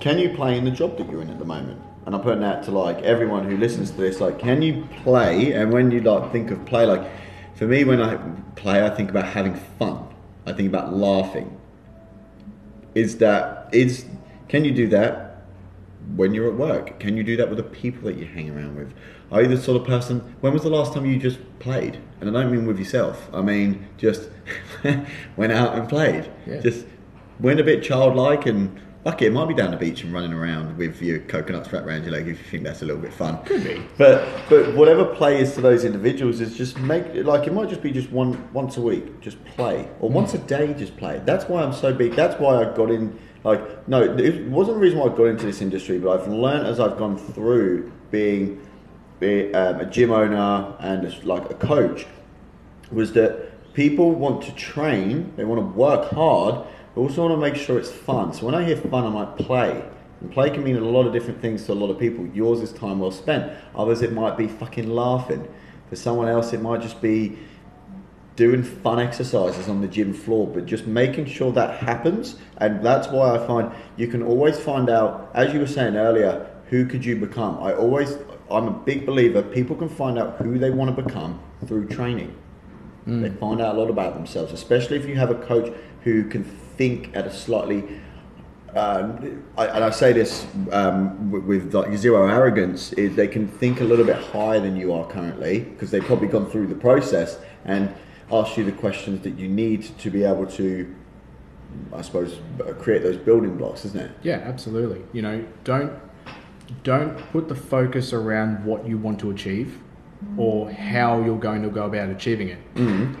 can 0.00 0.18
you 0.18 0.30
play 0.34 0.58
in 0.58 0.64
the 0.64 0.70
job 0.70 0.98
that 0.98 1.08
you're 1.08 1.22
in 1.22 1.30
at 1.30 1.38
the 1.38 1.44
moment? 1.44 1.80
And 2.06 2.14
I'm 2.14 2.20
putting 2.20 2.40
that 2.40 2.64
to 2.64 2.70
like 2.70 2.98
everyone 2.98 3.48
who 3.48 3.56
listens 3.56 3.90
to 3.92 3.96
this. 3.96 4.20
Like, 4.20 4.38
can 4.38 4.60
you 4.60 4.86
play? 5.02 5.52
And 5.52 5.72
when 5.72 5.90
you 5.90 6.00
like 6.00 6.32
think 6.32 6.50
of 6.50 6.64
play, 6.66 6.84
like 6.84 7.08
for 7.54 7.66
me, 7.66 7.84
when 7.84 8.02
I 8.02 8.16
play, 8.56 8.84
I 8.84 8.90
think 8.90 9.10
about 9.10 9.26
having 9.26 9.54
fun. 9.78 10.08
I 10.46 10.52
think 10.52 10.68
about 10.68 10.92
laughing 10.92 11.58
is 12.94 13.18
that 13.18 13.68
is 13.72 14.06
can 14.48 14.64
you 14.64 14.72
do 14.72 14.88
that 14.88 15.23
when 16.16 16.34
you're 16.34 16.48
at 16.48 16.54
work? 16.54 17.00
Can 17.00 17.16
you 17.16 17.24
do 17.24 17.36
that 17.36 17.48
with 17.48 17.58
the 17.58 17.64
people 17.64 18.02
that 18.04 18.16
you 18.16 18.26
hang 18.26 18.50
around 18.50 18.76
with? 18.76 18.92
Are 19.32 19.42
you 19.42 19.48
the 19.48 19.60
sort 19.60 19.80
of 19.80 19.86
person? 19.86 20.20
When 20.40 20.52
was 20.52 20.62
the 20.62 20.70
last 20.70 20.92
time 20.92 21.06
you 21.06 21.18
just 21.18 21.38
played? 21.58 21.98
And 22.20 22.28
I 22.28 22.42
don't 22.42 22.52
mean 22.52 22.66
with 22.66 22.78
yourself. 22.78 23.28
I 23.32 23.42
mean 23.42 23.88
just 23.96 24.28
went 25.36 25.52
out 25.52 25.76
and 25.76 25.88
played. 25.88 26.30
Yeah. 26.46 26.60
Just 26.60 26.86
went 27.40 27.60
a 27.60 27.64
bit 27.64 27.82
childlike 27.82 28.46
and 28.46 28.80
fuck 29.04 29.20
it, 29.20 29.26
it 29.26 29.32
might 29.32 29.46
be 29.46 29.54
down 29.54 29.70
the 29.70 29.76
beach 29.76 30.02
and 30.02 30.12
running 30.12 30.32
around 30.32 30.76
with 30.78 31.00
your 31.02 31.18
coconuts 31.20 31.72
wrapped 31.72 31.86
around 31.86 32.02
your 32.02 32.12
leg 32.12 32.26
if 32.26 32.38
you 32.38 32.44
think 32.44 32.64
that's 32.64 32.82
a 32.82 32.84
little 32.84 33.00
bit 33.00 33.12
fun. 33.12 33.42
Could 33.44 33.62
be. 33.62 33.82
But 33.98 34.26
but 34.48 34.74
whatever 34.74 35.04
play 35.04 35.40
is 35.40 35.54
to 35.54 35.60
those 35.60 35.84
individuals 35.84 36.40
is 36.40 36.56
just 36.56 36.78
make 36.78 37.14
like 37.24 37.46
it 37.46 37.52
might 37.52 37.68
just 37.68 37.82
be 37.82 37.92
just 37.92 38.10
one 38.10 38.52
once 38.52 38.76
a 38.76 38.80
week, 38.80 39.20
just 39.20 39.42
play, 39.44 39.88
or 40.00 40.10
once 40.10 40.34
a 40.34 40.38
day, 40.38 40.72
just 40.74 40.96
play. 40.96 41.20
That's 41.24 41.44
why 41.44 41.62
I'm 41.62 41.72
so 41.74 41.92
big. 41.92 42.14
That's 42.14 42.40
why 42.40 42.62
I 42.62 42.74
got 42.74 42.90
in. 42.90 43.18
Like 43.44 43.86
no, 43.86 44.02
it 44.02 44.46
wasn't 44.46 44.78
the 44.78 44.80
reason 44.80 44.98
why 44.98 45.06
I 45.06 45.16
got 45.16 45.24
into 45.24 45.44
this 45.44 45.60
industry, 45.60 45.98
but 45.98 46.18
I've 46.18 46.28
learned 46.28 46.66
as 46.66 46.80
I've 46.80 46.96
gone 46.96 47.18
through 47.18 47.92
being, 48.10 48.66
be, 49.20 49.54
um, 49.54 49.80
a 49.80 49.86
gym 49.86 50.10
owner 50.10 50.74
and 50.80 51.04
as, 51.04 51.22
like 51.24 51.50
a 51.50 51.54
coach, 51.54 52.06
was 52.90 53.12
that 53.12 53.74
people 53.74 54.12
want 54.12 54.42
to 54.44 54.52
train, 54.52 55.32
they 55.36 55.44
want 55.44 55.60
to 55.60 55.66
work 55.78 56.10
hard, 56.12 56.66
but 56.94 57.00
also 57.02 57.28
want 57.28 57.34
to 57.34 57.36
make 57.40 57.54
sure 57.56 57.78
it's 57.78 57.92
fun. 57.92 58.32
So 58.32 58.46
when 58.46 58.54
I 58.54 58.64
hear 58.64 58.76
fun, 58.76 59.04
I 59.04 59.10
might 59.10 59.36
play. 59.36 59.84
And 60.20 60.32
play 60.32 60.48
can 60.48 60.64
mean 60.64 60.76
a 60.76 60.80
lot 60.80 61.06
of 61.06 61.12
different 61.12 61.42
things 61.42 61.66
to 61.66 61.72
a 61.72 61.74
lot 61.74 61.90
of 61.90 61.98
people. 61.98 62.26
Yours 62.28 62.60
is 62.60 62.72
time 62.72 62.98
well 63.00 63.10
spent. 63.10 63.52
Others, 63.74 64.00
it 64.00 64.12
might 64.12 64.38
be 64.38 64.48
fucking 64.48 64.88
laughing. 64.88 65.46
For 65.90 65.96
someone 65.96 66.28
else, 66.28 66.54
it 66.54 66.62
might 66.62 66.80
just 66.80 67.02
be 67.02 67.38
doing 68.36 68.62
fun 68.62 68.98
exercises 68.98 69.68
on 69.68 69.80
the 69.80 69.88
gym 69.88 70.12
floor, 70.12 70.46
but 70.46 70.66
just 70.66 70.86
making 70.86 71.26
sure 71.26 71.52
that 71.52 71.78
happens. 71.78 72.36
And 72.58 72.84
that's 72.84 73.08
why 73.08 73.36
I 73.36 73.46
find 73.46 73.72
you 73.96 74.08
can 74.08 74.22
always 74.22 74.58
find 74.58 74.90
out, 74.90 75.30
as 75.34 75.52
you 75.52 75.60
were 75.60 75.66
saying 75.66 75.96
earlier, 75.96 76.50
who 76.68 76.86
could 76.86 77.04
you 77.04 77.16
become? 77.16 77.62
I 77.62 77.74
always, 77.74 78.18
I'm 78.50 78.66
a 78.66 78.72
big 78.72 79.06
believer, 79.06 79.42
people 79.42 79.76
can 79.76 79.88
find 79.88 80.18
out 80.18 80.36
who 80.38 80.58
they 80.58 80.70
want 80.70 80.94
to 80.94 81.02
become 81.02 81.40
through 81.66 81.88
training. 81.88 82.36
They 83.06 83.28
find 83.28 83.60
out 83.60 83.76
a 83.76 83.78
lot 83.78 83.90
about 83.90 84.14
themselves, 84.14 84.52
especially 84.52 84.96
if 84.96 85.06
you 85.06 85.14
have 85.16 85.30
a 85.30 85.34
coach 85.34 85.72
who 86.02 86.24
can 86.24 86.42
think 86.42 87.14
at 87.14 87.26
a 87.26 87.32
slightly 87.32 88.00
um, 88.74 89.44
I, 89.56 89.66
and 89.66 89.84
I 89.84 89.90
say 89.90 90.12
this 90.12 90.46
um, 90.72 91.30
with, 91.30 91.44
with 91.44 91.74
like 91.74 91.96
zero 91.96 92.26
arrogance, 92.26 92.92
is 92.94 93.14
they 93.14 93.28
can 93.28 93.46
think 93.46 93.80
a 93.80 93.84
little 93.84 94.04
bit 94.04 94.16
higher 94.16 94.58
than 94.58 94.74
you 94.76 94.92
are 94.92 95.06
currently 95.06 95.60
because 95.60 95.92
they've 95.92 96.04
probably 96.04 96.26
gone 96.26 96.50
through 96.50 96.66
the 96.66 96.74
process 96.74 97.38
and 97.64 97.94
ask 98.32 98.56
you 98.56 98.64
the 98.64 98.72
questions 98.72 99.22
that 99.22 99.38
you 99.38 99.48
need 99.48 99.82
to 99.98 100.10
be 100.10 100.24
able 100.24 100.46
to, 100.46 100.94
I 101.92 102.02
suppose, 102.02 102.38
create 102.78 103.02
those 103.02 103.16
building 103.16 103.56
blocks, 103.56 103.84
isn't 103.84 104.00
it? 104.00 104.10
Yeah, 104.22 104.36
absolutely. 104.44 105.02
You 105.12 105.22
know, 105.22 105.44
don't 105.64 105.92
don't 106.82 107.18
put 107.30 107.48
the 107.48 107.54
focus 107.54 108.12
around 108.12 108.64
what 108.64 108.86
you 108.86 108.96
want 108.96 109.20
to 109.20 109.30
achieve 109.30 109.78
or 110.38 110.70
how 110.70 111.20
you're 111.22 111.38
going 111.38 111.62
to 111.62 111.68
go 111.68 111.84
about 111.84 112.08
achieving 112.08 112.48
it. 112.48 112.74
Mm-hmm. 112.74 113.14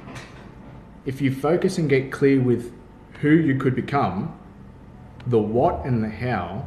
If 1.04 1.20
you 1.20 1.34
focus 1.34 1.76
and 1.76 1.88
get 1.90 2.10
clear 2.10 2.40
with 2.40 2.72
who 3.20 3.30
you 3.30 3.58
could 3.58 3.74
become, 3.74 4.38
the 5.26 5.38
what 5.38 5.84
and 5.84 6.02
the 6.02 6.08
how 6.08 6.66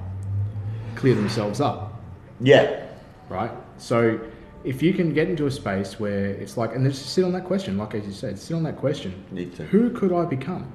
clear 0.96 1.16
themselves 1.16 1.60
up, 1.62 2.02
Yeah, 2.40 2.86
right? 3.30 3.52
So 3.78 4.20
if 4.64 4.82
you 4.82 4.94
can 4.94 5.14
get 5.14 5.30
into 5.30 5.46
a 5.46 5.52
space 5.52 6.00
where 6.00 6.28
it's 6.32 6.58
like, 6.58 6.76
and 6.76 6.86
just 6.86 7.14
sit 7.14 7.24
on 7.24 7.32
that 7.34 7.46
question, 7.46 7.78
like 7.78 7.94
as 7.96 8.06
you 8.06 8.12
said, 8.14 8.38
sit 8.38 8.56
on 8.56 8.64
that 8.64 8.78
question. 8.78 9.24
Need 9.32 9.56
to. 9.56 9.64
Who 9.66 9.92
could 9.92 10.12
I 10.12 10.26
become? 10.26 10.72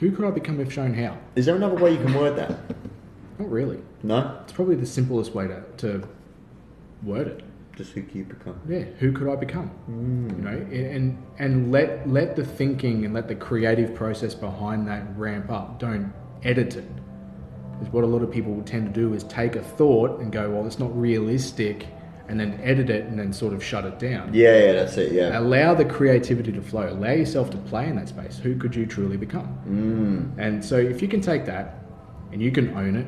Who 0.00 0.10
could 0.12 0.24
I 0.26 0.30
become 0.30 0.60
if 0.60 0.72
shown 0.72 0.94
how? 0.94 1.16
is 1.36 1.46
there 1.46 1.56
another 1.56 1.76
way 1.76 1.92
you 1.92 1.98
can 1.98 2.12
word 2.14 2.36
that? 2.36 2.50
Not 3.38 3.50
really. 3.50 3.80
No, 4.02 4.38
It's 4.44 4.52
probably 4.52 4.76
the 4.76 4.86
simplest 4.86 5.34
way 5.34 5.46
to, 5.46 5.62
to 5.78 6.08
word 7.02 7.28
it. 7.28 7.42
just 7.76 7.92
who 7.92 8.02
can 8.02 8.18
you 8.18 8.24
become? 8.24 8.58
Yeah, 8.68 8.84
who 8.98 9.12
could 9.12 9.28
I 9.28 9.36
become? 9.36 9.70
Mm. 9.90 10.36
You 10.36 10.42
know, 10.42 10.90
and 10.90 11.22
and 11.38 11.72
let 11.72 12.08
let 12.08 12.36
the 12.36 12.44
thinking 12.44 13.04
and 13.04 13.12
let 13.12 13.28
the 13.28 13.34
creative 13.34 13.94
process 13.94 14.34
behind 14.34 14.88
that 14.88 15.04
ramp 15.16 15.50
up. 15.50 15.78
Don't 15.78 16.12
edit 16.42 16.76
it. 16.76 16.88
Because 17.78 17.92
what 17.92 18.04
a 18.04 18.06
lot 18.06 18.22
of 18.22 18.30
people 18.30 18.62
tend 18.64 18.86
to 18.86 19.00
do 19.00 19.12
is 19.12 19.24
take 19.24 19.54
a 19.56 19.62
thought 19.62 20.20
and 20.20 20.32
go, 20.32 20.50
well, 20.50 20.66
it's 20.66 20.78
not 20.78 20.98
realistic, 20.98 21.86
and 22.28 22.38
then 22.40 22.60
edit 22.62 22.90
it 22.90 23.04
and 23.04 23.18
then 23.18 23.32
sort 23.32 23.52
of 23.54 23.62
shut 23.62 23.84
it 23.84 23.98
down. 23.98 24.32
Yeah, 24.34 24.56
yeah, 24.66 24.72
that's 24.72 24.96
it. 24.96 25.12
Yeah, 25.12 25.38
Allow 25.38 25.74
the 25.74 25.84
creativity 25.84 26.50
to 26.52 26.60
flow. 26.62 26.88
Allow 26.90 27.12
yourself 27.12 27.50
to 27.50 27.56
play 27.56 27.86
in 27.88 27.96
that 27.96 28.08
space. 28.08 28.38
Who 28.38 28.56
could 28.56 28.74
you 28.74 28.84
truly 28.86 29.16
become? 29.16 29.58
mm. 29.68 30.38
And 30.44 30.64
so, 30.64 30.76
if 30.76 31.00
you 31.02 31.08
can 31.08 31.20
take 31.20 31.44
that 31.46 31.78
and 32.32 32.42
you 32.42 32.50
can 32.50 32.76
own 32.76 32.96
it, 32.96 33.06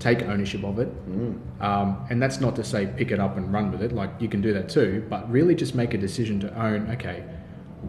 take 0.00 0.22
ownership 0.22 0.64
of 0.64 0.78
it, 0.78 0.88
Mm. 1.10 1.38
um, 1.62 2.04
and 2.10 2.20
that's 2.22 2.40
not 2.40 2.56
to 2.56 2.64
say 2.64 2.86
pick 2.96 3.10
it 3.10 3.20
up 3.20 3.36
and 3.36 3.52
run 3.52 3.70
with 3.70 3.82
it, 3.82 3.92
like 3.92 4.10
you 4.18 4.28
can 4.28 4.40
do 4.40 4.52
that 4.54 4.68
too, 4.68 5.04
but 5.10 5.30
really 5.30 5.54
just 5.54 5.74
make 5.74 5.92
a 5.94 5.98
decision 5.98 6.40
to 6.40 6.48
own, 6.60 6.90
okay, 6.90 7.22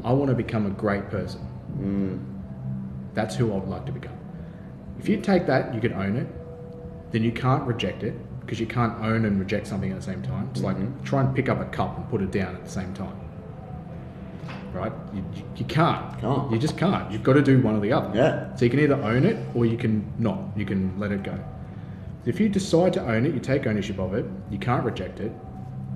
I 0.03 0.11
want 0.13 0.29
to 0.29 0.35
become 0.35 0.65
a 0.65 0.69
great 0.71 1.09
person. 1.09 1.41
Mm. 1.79 2.19
That's 3.13 3.35
who 3.35 3.51
I 3.51 3.55
would 3.55 3.69
like 3.69 3.85
to 3.85 3.91
become. 3.91 4.17
If 4.99 5.09
you 5.09 5.19
take 5.21 5.45
that, 5.47 5.73
you 5.73 5.81
can 5.81 5.93
own 5.93 6.15
it, 6.17 6.27
then 7.11 7.23
you 7.23 7.31
can't 7.31 7.63
reject 7.63 8.03
it 8.03 8.13
because 8.51 8.59
you 8.59 8.67
can't 8.67 9.01
own 9.01 9.23
and 9.23 9.39
reject 9.39 9.65
something 9.65 9.91
at 9.91 9.95
the 9.97 10.03
same 10.03 10.21
time. 10.23 10.49
It's 10.51 10.59
like 10.59 10.75
try 11.05 11.21
and 11.21 11.33
pick 11.33 11.47
up 11.47 11.61
a 11.61 11.65
cup 11.67 11.95
and 11.97 12.09
put 12.09 12.21
it 12.21 12.31
down 12.31 12.53
at 12.53 12.65
the 12.65 12.69
same 12.69 12.93
time. 12.93 13.17
Right? 14.73 14.91
You, 15.13 15.23
you, 15.33 15.43
you 15.55 15.63
can't. 15.63 16.19
Can't. 16.19 16.51
You 16.51 16.59
just 16.59 16.77
can't. 16.77 17.09
You've 17.09 17.23
got 17.23 17.33
to 17.33 17.41
do 17.41 17.61
one 17.61 17.77
or 17.77 17.79
the 17.79 17.93
other. 17.93 18.11
Yeah. 18.13 18.53
So 18.57 18.65
you 18.65 18.69
can 18.71 18.81
either 18.81 18.95
own 18.95 19.23
it 19.23 19.37
or 19.55 19.65
you 19.65 19.77
can 19.77 20.05
not. 20.19 20.37
You 20.57 20.65
can 20.65 20.99
let 20.99 21.13
it 21.13 21.23
go. 21.23 21.39
If 22.25 22.41
you 22.41 22.49
decide 22.49 22.91
to 22.95 23.01
own 23.09 23.25
it, 23.25 23.33
you 23.33 23.39
take 23.39 23.65
ownership 23.67 23.97
of 23.99 24.13
it. 24.15 24.25
You 24.49 24.57
can't 24.59 24.83
reject 24.83 25.21
it. 25.21 25.31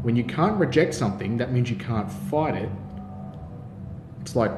When 0.04 0.16
you 0.16 0.24
can't 0.24 0.58
reject 0.58 0.94
something, 0.94 1.36
that 1.36 1.52
means 1.52 1.70
you 1.70 1.76
can't 1.76 2.10
fight 2.10 2.56
it. 2.56 2.70
It's 4.22 4.34
like 4.38 4.52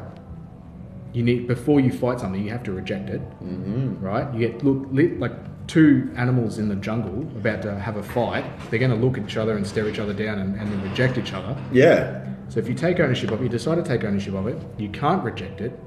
you 1.13 1.23
need 1.23 1.47
before 1.47 1.79
you 1.79 1.91
fight 1.91 2.19
something, 2.19 2.43
you 2.45 2.51
have 2.51 2.61
to 2.65 2.73
reject 2.73 3.09
it, 3.09 3.21
Mm-hmm. 3.43 4.05
right? 4.05 4.31
You 4.35 4.39
get 4.49 4.63
look 4.63 4.85
li- 4.91 5.15
like 5.17 5.33
two 5.67 6.09
animals 6.15 6.57
in 6.59 6.69
the 6.69 6.75
jungle 6.75 7.21
about 7.37 7.61
to 7.63 7.77
have 7.77 7.97
a 7.97 8.03
fight. 8.03 8.45
They're 8.69 8.79
going 8.79 8.91
to 8.91 8.97
look 8.97 9.17
at 9.17 9.23
each 9.25 9.37
other 9.37 9.57
and 9.57 9.67
stare 9.67 9.87
each 9.89 9.99
other 9.99 10.13
down 10.13 10.39
and, 10.39 10.55
and 10.59 10.71
then 10.71 10.81
reject 10.89 11.17
each 11.17 11.33
other. 11.33 11.55
Yeah, 11.71 12.25
So 12.49 12.59
if 12.59 12.67
you 12.69 12.73
take 12.73 12.99
ownership 13.01 13.31
of 13.31 13.41
it, 13.41 13.43
you 13.43 13.49
decide 13.49 13.75
to 13.75 13.83
take 13.83 14.03
ownership 14.05 14.33
of 14.33 14.47
it, 14.47 14.57
you 14.77 14.89
can't 14.89 15.23
reject 15.23 15.59
it. 15.61 15.77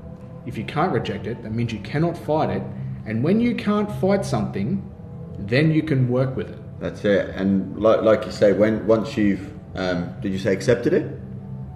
If 0.47 0.57
you 0.59 0.65
can't 0.65 0.93
reject 0.93 1.27
it, 1.27 1.43
that 1.43 1.53
means 1.53 1.73
you 1.73 1.81
cannot 1.81 2.17
fight 2.17 2.51
it. 2.51 2.63
And 3.07 3.25
when 3.25 3.41
you 3.41 3.55
can't 3.55 3.91
fight 4.01 4.25
something, 4.25 4.83
then 5.39 5.71
you 5.71 5.83
can 5.83 6.09
work 6.09 6.37
with 6.37 6.51
it. 6.51 6.59
that's 6.81 7.05
it. 7.05 7.31
And 7.35 7.79
like 7.79 8.03
like 8.03 8.25
you 8.27 8.33
say, 8.33 8.53
when 8.53 8.87
once 8.87 9.17
you've 9.17 9.53
um, 9.75 10.13
did 10.21 10.33
you 10.33 10.39
say 10.39 10.53
accepted 10.53 10.93
it? 10.93 11.07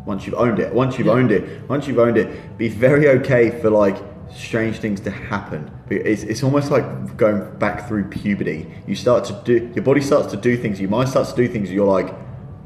Once 0.05 0.27
you've 0.27 0.35
owned 0.35 0.59
it, 0.59 0.73
once 0.75 0.99
you've 0.99 1.07
Yeah. 1.07 1.15
owned 1.15 1.31
it, 1.33 1.43
once 1.69 1.87
you've 1.87 1.99
owned 1.99 2.19
it, 2.19 2.59
be 2.59 2.69
very 2.69 3.09
okay 3.09 3.51
for 3.61 3.71
like 3.71 3.97
strange 4.33 4.79
things 4.79 5.01
to 5.03 5.11
happen. 5.11 5.71
It's, 5.91 6.23
it's 6.23 6.43
almost 6.43 6.71
like 6.71 7.17
going 7.17 7.59
back 7.59 7.89
through 7.89 8.09
puberty. 8.11 8.73
You 8.87 8.95
start 8.95 9.25
to 9.27 9.41
do 9.45 9.73
your 9.75 9.85
body 9.85 10.01
starts 10.01 10.31
to 10.33 10.37
do 10.37 10.57
things. 10.57 10.81
Your 10.81 10.91
mind 10.91 11.09
starts 11.09 11.33
to 11.33 11.37
do 11.37 11.49
things. 11.53 11.71
You're 11.71 11.87
like, 11.87 12.15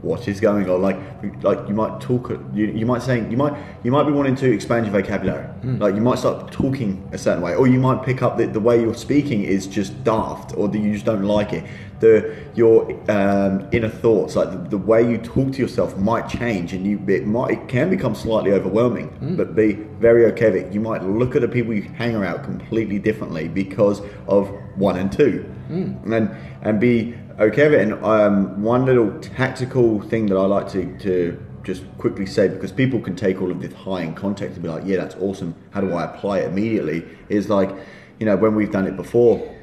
what 0.03 0.29
is 0.29 0.41
going 0.41 0.69
on? 0.71 0.81
Like 0.81 0.97
like 1.43 1.67
you 1.69 1.75
might 1.75 2.01
talk. 2.01 2.31
You, 2.53 2.67
you 2.67 2.87
might 2.87 3.03
saying 3.03 3.31
you 3.31 3.37
might 3.37 3.57
you 3.83 3.91
might 3.91 4.05
be 4.05 4.13
wanting 4.13 4.37
to 4.37 4.53
expand 4.53 4.87
your 4.87 5.01
vocabulary. 5.01 5.45
Hmm. 5.45 5.79
Like 5.79 5.95
you 5.95 6.01
might 6.01 6.19
start 6.19 6.53
talking 6.53 7.09
a 7.13 7.19
certain 7.19 7.43
way, 7.43 7.55
or 7.55 7.67
you 7.67 7.81
might 7.81 8.05
pick 8.05 8.23
up 8.23 8.39
that 8.39 8.53
the 8.53 8.61
way 8.61 8.81
you're 8.81 8.95
speaking 8.95 9.43
is 9.43 9.67
just 9.67 10.05
daft, 10.05 10.57
or 10.57 10.69
that 10.69 10.79
you 10.79 10.93
just 10.93 11.05
don't 11.05 11.25
like 11.25 11.53
it. 11.53 11.65
the 12.01 12.37
your 12.55 12.91
um, 13.11 13.69
inner 13.73 13.89
thoughts, 13.89 14.37
like 14.37 14.51
the, 14.51 14.59
the 14.71 14.79
way 14.79 15.09
you 15.09 15.19
talk 15.19 15.53
to 15.53 15.59
yourself, 15.59 15.97
might 15.97 16.29
change, 16.29 16.73
and 16.73 16.87
you 16.87 17.03
it 17.09 17.27
might 17.27 17.53
it 17.53 17.69
can 17.69 17.91
become 17.91 18.15
slightly 18.15 18.53
overwhelming. 18.53 19.09
Hmm. 19.09 19.37
But 19.37 19.55
be 19.55 19.73
very 19.73 20.27
okay 20.27 20.51
with 20.51 20.67
it. 20.67 20.73
You 20.73 20.81
might 20.81 21.03
look 21.03 21.35
at 21.35 21.43
the 21.43 21.49
people 21.49 21.75
you 21.75 21.83
hang 21.83 22.15
around 22.15 22.45
completely 22.45 22.99
differently 22.99 23.49
because 23.49 24.01
of 24.27 24.49
one 24.77 24.97
and 24.97 25.11
two, 25.11 25.43
hmm. 25.69 26.13
and 26.13 26.31
and 26.63 26.81
be 26.81 27.15
okay. 27.39 27.83
And 27.83 27.95
um, 28.05 28.63
one 28.63 28.85
little 28.85 29.19
tactical 29.21 30.01
thing 30.01 30.27
that 30.27 30.37
I 30.37 30.47
like 30.47 30.69
to 30.73 30.99
to 30.99 31.45
just 31.63 31.85
quickly 31.99 32.25
say 32.25 32.49
because 32.49 32.73
people 32.73 33.01
can 33.01 33.15
take 33.15 33.43
all 33.43 33.51
of 33.51 33.61
this 33.61 33.75
high 33.75 34.03
in 34.03 34.15
context 34.15 34.55
and 34.55 34.63
be 34.63 34.69
like, 34.69 34.85
yeah, 34.87 34.97
that's 34.97 35.15
awesome. 35.17 35.55
How 35.71 35.81
do 35.81 35.93
I 35.93 36.05
apply 36.05 36.41
it 36.41 36.49
immediately? 36.49 37.05
Is 37.29 37.49
like, 37.49 37.71
you 38.19 38.27
know, 38.27 38.37
when 38.37 38.55
we've 38.55 38.71
done 38.71 38.87
it 38.87 38.97
before, 38.97 39.55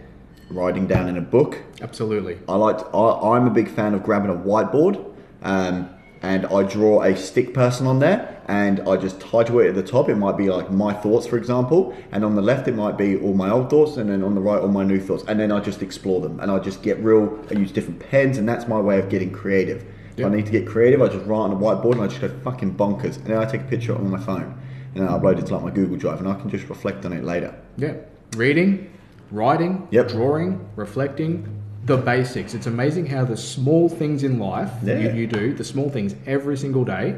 writing 0.49 0.87
down 0.87 1.07
in 1.09 1.17
a 1.17 1.21
book. 1.21 1.61
Absolutely. 1.81 2.39
I 2.47 2.55
like. 2.55 2.77
To, 2.79 2.85
I, 2.95 3.35
I'm 3.35 3.47
a 3.47 3.51
big 3.51 3.69
fan 3.69 3.93
of 3.93 4.03
grabbing 4.03 4.29
a 4.29 4.35
whiteboard, 4.35 5.03
um, 5.41 5.89
and 6.25 6.47
I 6.47 6.63
draw 6.63 7.03
a 7.03 7.15
stick 7.15 7.53
person 7.53 7.85
on 7.85 7.99
there, 7.99 8.41
and 8.47 8.79
I 8.89 8.97
just 8.97 9.21
title 9.21 9.59
it 9.59 9.67
at 9.67 9.75
the 9.75 9.83
top. 9.83 10.09
It 10.09 10.15
might 10.15 10.37
be 10.37 10.49
like 10.49 10.71
my 10.71 10.91
thoughts, 10.91 11.27
for 11.27 11.37
example, 11.37 11.95
and 12.11 12.25
on 12.25 12.33
the 12.33 12.41
left 12.41 12.67
it 12.67 12.75
might 12.75 12.97
be 12.97 13.15
all 13.17 13.35
my 13.35 13.51
old 13.51 13.69
thoughts, 13.69 13.97
and 13.97 14.09
then 14.09 14.23
on 14.23 14.33
the 14.33 14.41
right 14.41 14.59
all 14.59 14.67
my 14.69 14.83
new 14.83 14.99
thoughts, 14.99 15.23
and 15.27 15.39
then 15.39 15.51
I 15.51 15.59
just 15.59 15.83
explore 15.83 16.21
them, 16.21 16.39
and 16.39 16.49
I 16.49 16.57
just 16.57 16.81
get 16.81 16.97
real. 17.03 17.39
I 17.51 17.53
use 17.53 17.71
different 17.71 17.99
pens, 17.99 18.39
and 18.39 18.49
that's 18.49 18.67
my 18.67 18.79
way 18.79 18.97
of 18.97 19.07
getting 19.07 19.31
creative. 19.31 19.83
If 20.13 20.19
Yeah. 20.21 20.25
I 20.27 20.29
need 20.29 20.47
to 20.47 20.51
get 20.51 20.65
creative, 20.65 20.99
I 21.03 21.09
just 21.09 21.27
write 21.27 21.37
on 21.47 21.51
a 21.51 21.55
whiteboard, 21.55 21.93
and 21.93 22.01
I 22.01 22.07
just 22.07 22.21
go 22.21 22.29
fucking 22.43 22.73
bonkers, 22.73 23.17
and 23.17 23.27
then 23.27 23.37
I 23.37 23.45
take 23.45 23.61
a 23.61 23.65
picture 23.65 23.93
on 23.93 24.09
my 24.09 24.17
phone, 24.19 24.55
and 24.95 25.03
then 25.03 25.07
I 25.07 25.19
upload 25.19 25.37
it 25.37 25.45
to 25.47 25.53
like 25.53 25.63
my 25.63 25.69
Google 25.71 25.97
Drive, 25.97 26.19
and 26.21 26.27
I 26.27 26.33
can 26.33 26.49
just 26.49 26.67
reflect 26.69 27.05
on 27.05 27.13
it 27.13 27.23
later. 27.23 27.53
Yeah. 27.77 27.93
Reading, 28.35 28.87
writing, 29.31 29.87
Yep. 29.91 30.07
drawing, 30.07 30.59
reflecting, 30.75 31.45
the 31.85 31.97
basics. 31.97 32.53
It's 32.53 32.67
amazing 32.67 33.05
how 33.07 33.25
the 33.25 33.37
small 33.37 33.89
things 33.89 34.23
in 34.23 34.39
life 34.39 34.71
that 34.83 35.01
you, 35.01 35.11
you 35.11 35.27
do, 35.27 35.53
the 35.53 35.63
small 35.63 35.89
things 35.89 36.15
every 36.25 36.57
single 36.57 36.83
day, 36.83 37.15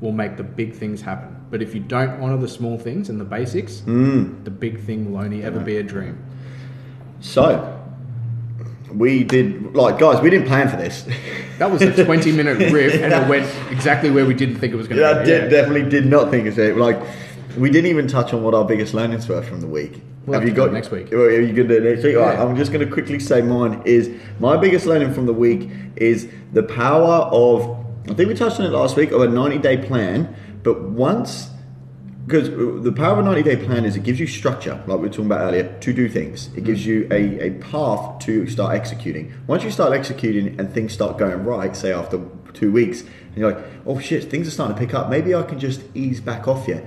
will 0.00 0.12
make 0.12 0.36
the 0.36 0.42
big 0.44 0.74
things 0.74 1.00
happen. 1.00 1.34
But 1.50 1.62
if 1.62 1.74
you 1.74 1.80
don't 1.80 2.20
honor 2.20 2.36
the 2.36 2.48
small 2.48 2.78
things 2.78 3.08
and 3.08 3.20
the 3.20 3.24
basics, 3.24 3.80
Mm. 3.86 4.44
the 4.44 4.50
big 4.50 4.80
thing 4.80 5.10
will 5.10 5.20
only 5.20 5.42
ever 5.42 5.58
be 5.60 5.76
a 5.78 5.82
dream. 5.82 6.18
So, 7.20 7.74
we 8.92 9.24
did 9.24 9.74
like 9.74 9.98
guys. 9.98 10.20
We 10.22 10.30
didn't 10.30 10.46
plan 10.46 10.68
for 10.68 10.76
this. 10.76 11.04
That 11.58 11.72
was 11.72 11.82
a 11.82 12.04
20 12.04 12.30
minute 12.30 12.58
riff 12.72 12.94
and 13.02 13.12
it 13.12 13.28
went 13.28 13.44
exactly 13.72 14.10
where 14.12 14.24
we 14.24 14.32
didn't 14.32 14.58
think 14.60 14.72
it 14.72 14.76
was 14.76 14.86
going 14.86 14.98
to 15.00 15.02
Yeah, 15.04 15.14
go. 15.14 15.20
I 15.22 15.24
did, 15.24 15.50
definitely 15.50 15.90
did 15.90 16.06
not 16.06 16.30
think 16.30 16.46
it. 16.46 16.76
Like, 16.76 17.00
we 17.56 17.70
didn't 17.70 17.90
even 17.90 18.06
touch 18.06 18.32
on 18.32 18.42
what 18.42 18.54
our 18.54 18.64
biggest 18.64 18.94
learnings 18.94 19.28
were 19.28 19.42
from 19.42 19.60
the 19.60 19.66
week. 19.66 20.00
We'll 20.26 20.40
have 20.40 20.48
to 20.48 20.54
do 20.54 20.64
it 20.64 20.72
next 20.72 20.90
week. 20.90 21.10
Are 21.12 21.40
you 21.40 21.52
going 21.54 21.68
to 21.68 21.80
do 21.80 21.86
it 21.86 21.90
next 21.90 22.04
week? 22.04 22.16
All 22.16 22.22
right, 22.22 22.34
Yeah. 22.34 22.44
I'm 22.44 22.56
just 22.56 22.70
going 22.70 22.86
to 22.86 22.92
quickly 22.92 23.18
say 23.18 23.40
mine 23.40 23.82
is 23.86 24.10
my 24.38 24.56
biggest 24.56 24.84
learning 24.84 25.14
from 25.14 25.26
the 25.26 25.32
week 25.32 25.70
is 25.96 26.28
the 26.52 26.62
power 26.62 27.28
of. 27.32 27.86
I 28.10 28.14
think 28.14 28.28
we 28.28 28.34
touched 28.34 28.58
on 28.58 28.66
it 28.66 28.70
last 28.70 28.96
week 28.96 29.10
of 29.10 29.20
a 29.20 29.28
90 29.28 29.58
day 29.58 29.76
plan, 29.78 30.34
but 30.62 30.82
once 30.82 31.50
because 32.28 32.50
the 32.84 32.92
power 32.92 33.12
of 33.12 33.20
a 33.20 33.22
90 33.22 33.42
day 33.42 33.56
plan 33.56 33.86
is 33.86 33.96
it 33.96 34.02
gives 34.02 34.20
you 34.20 34.26
structure, 34.26 34.74
like 34.86 34.98
we 34.98 35.04
were 35.04 35.08
talking 35.08 35.26
about 35.26 35.40
earlier, 35.40 35.78
to 35.80 35.92
do 35.94 36.10
things. 36.10 36.50
It 36.54 36.64
gives 36.64 36.82
mm. 36.82 36.86
you 36.86 37.08
a, 37.10 37.46
a 37.46 37.50
path 37.52 38.18
to 38.26 38.46
start 38.46 38.74
executing. 38.74 39.32
Once 39.46 39.64
you 39.64 39.70
start 39.70 39.94
executing 39.94 40.60
and 40.60 40.70
things 40.70 40.92
start 40.92 41.16
going 41.16 41.42
right, 41.44 41.74
say 41.74 41.90
after 41.90 42.20
two 42.52 42.70
weeks, 42.70 43.00
and 43.00 43.36
you're 43.36 43.52
like, 43.52 43.64
oh 43.86 43.98
shit, 43.98 44.24
things 44.24 44.46
are 44.46 44.50
starting 44.50 44.76
to 44.76 44.80
pick 44.80 44.92
up, 44.92 45.08
maybe 45.08 45.34
I 45.34 45.42
can 45.42 45.58
just 45.58 45.82
ease 45.94 46.20
back 46.20 46.46
off 46.46 46.66
here. 46.66 46.86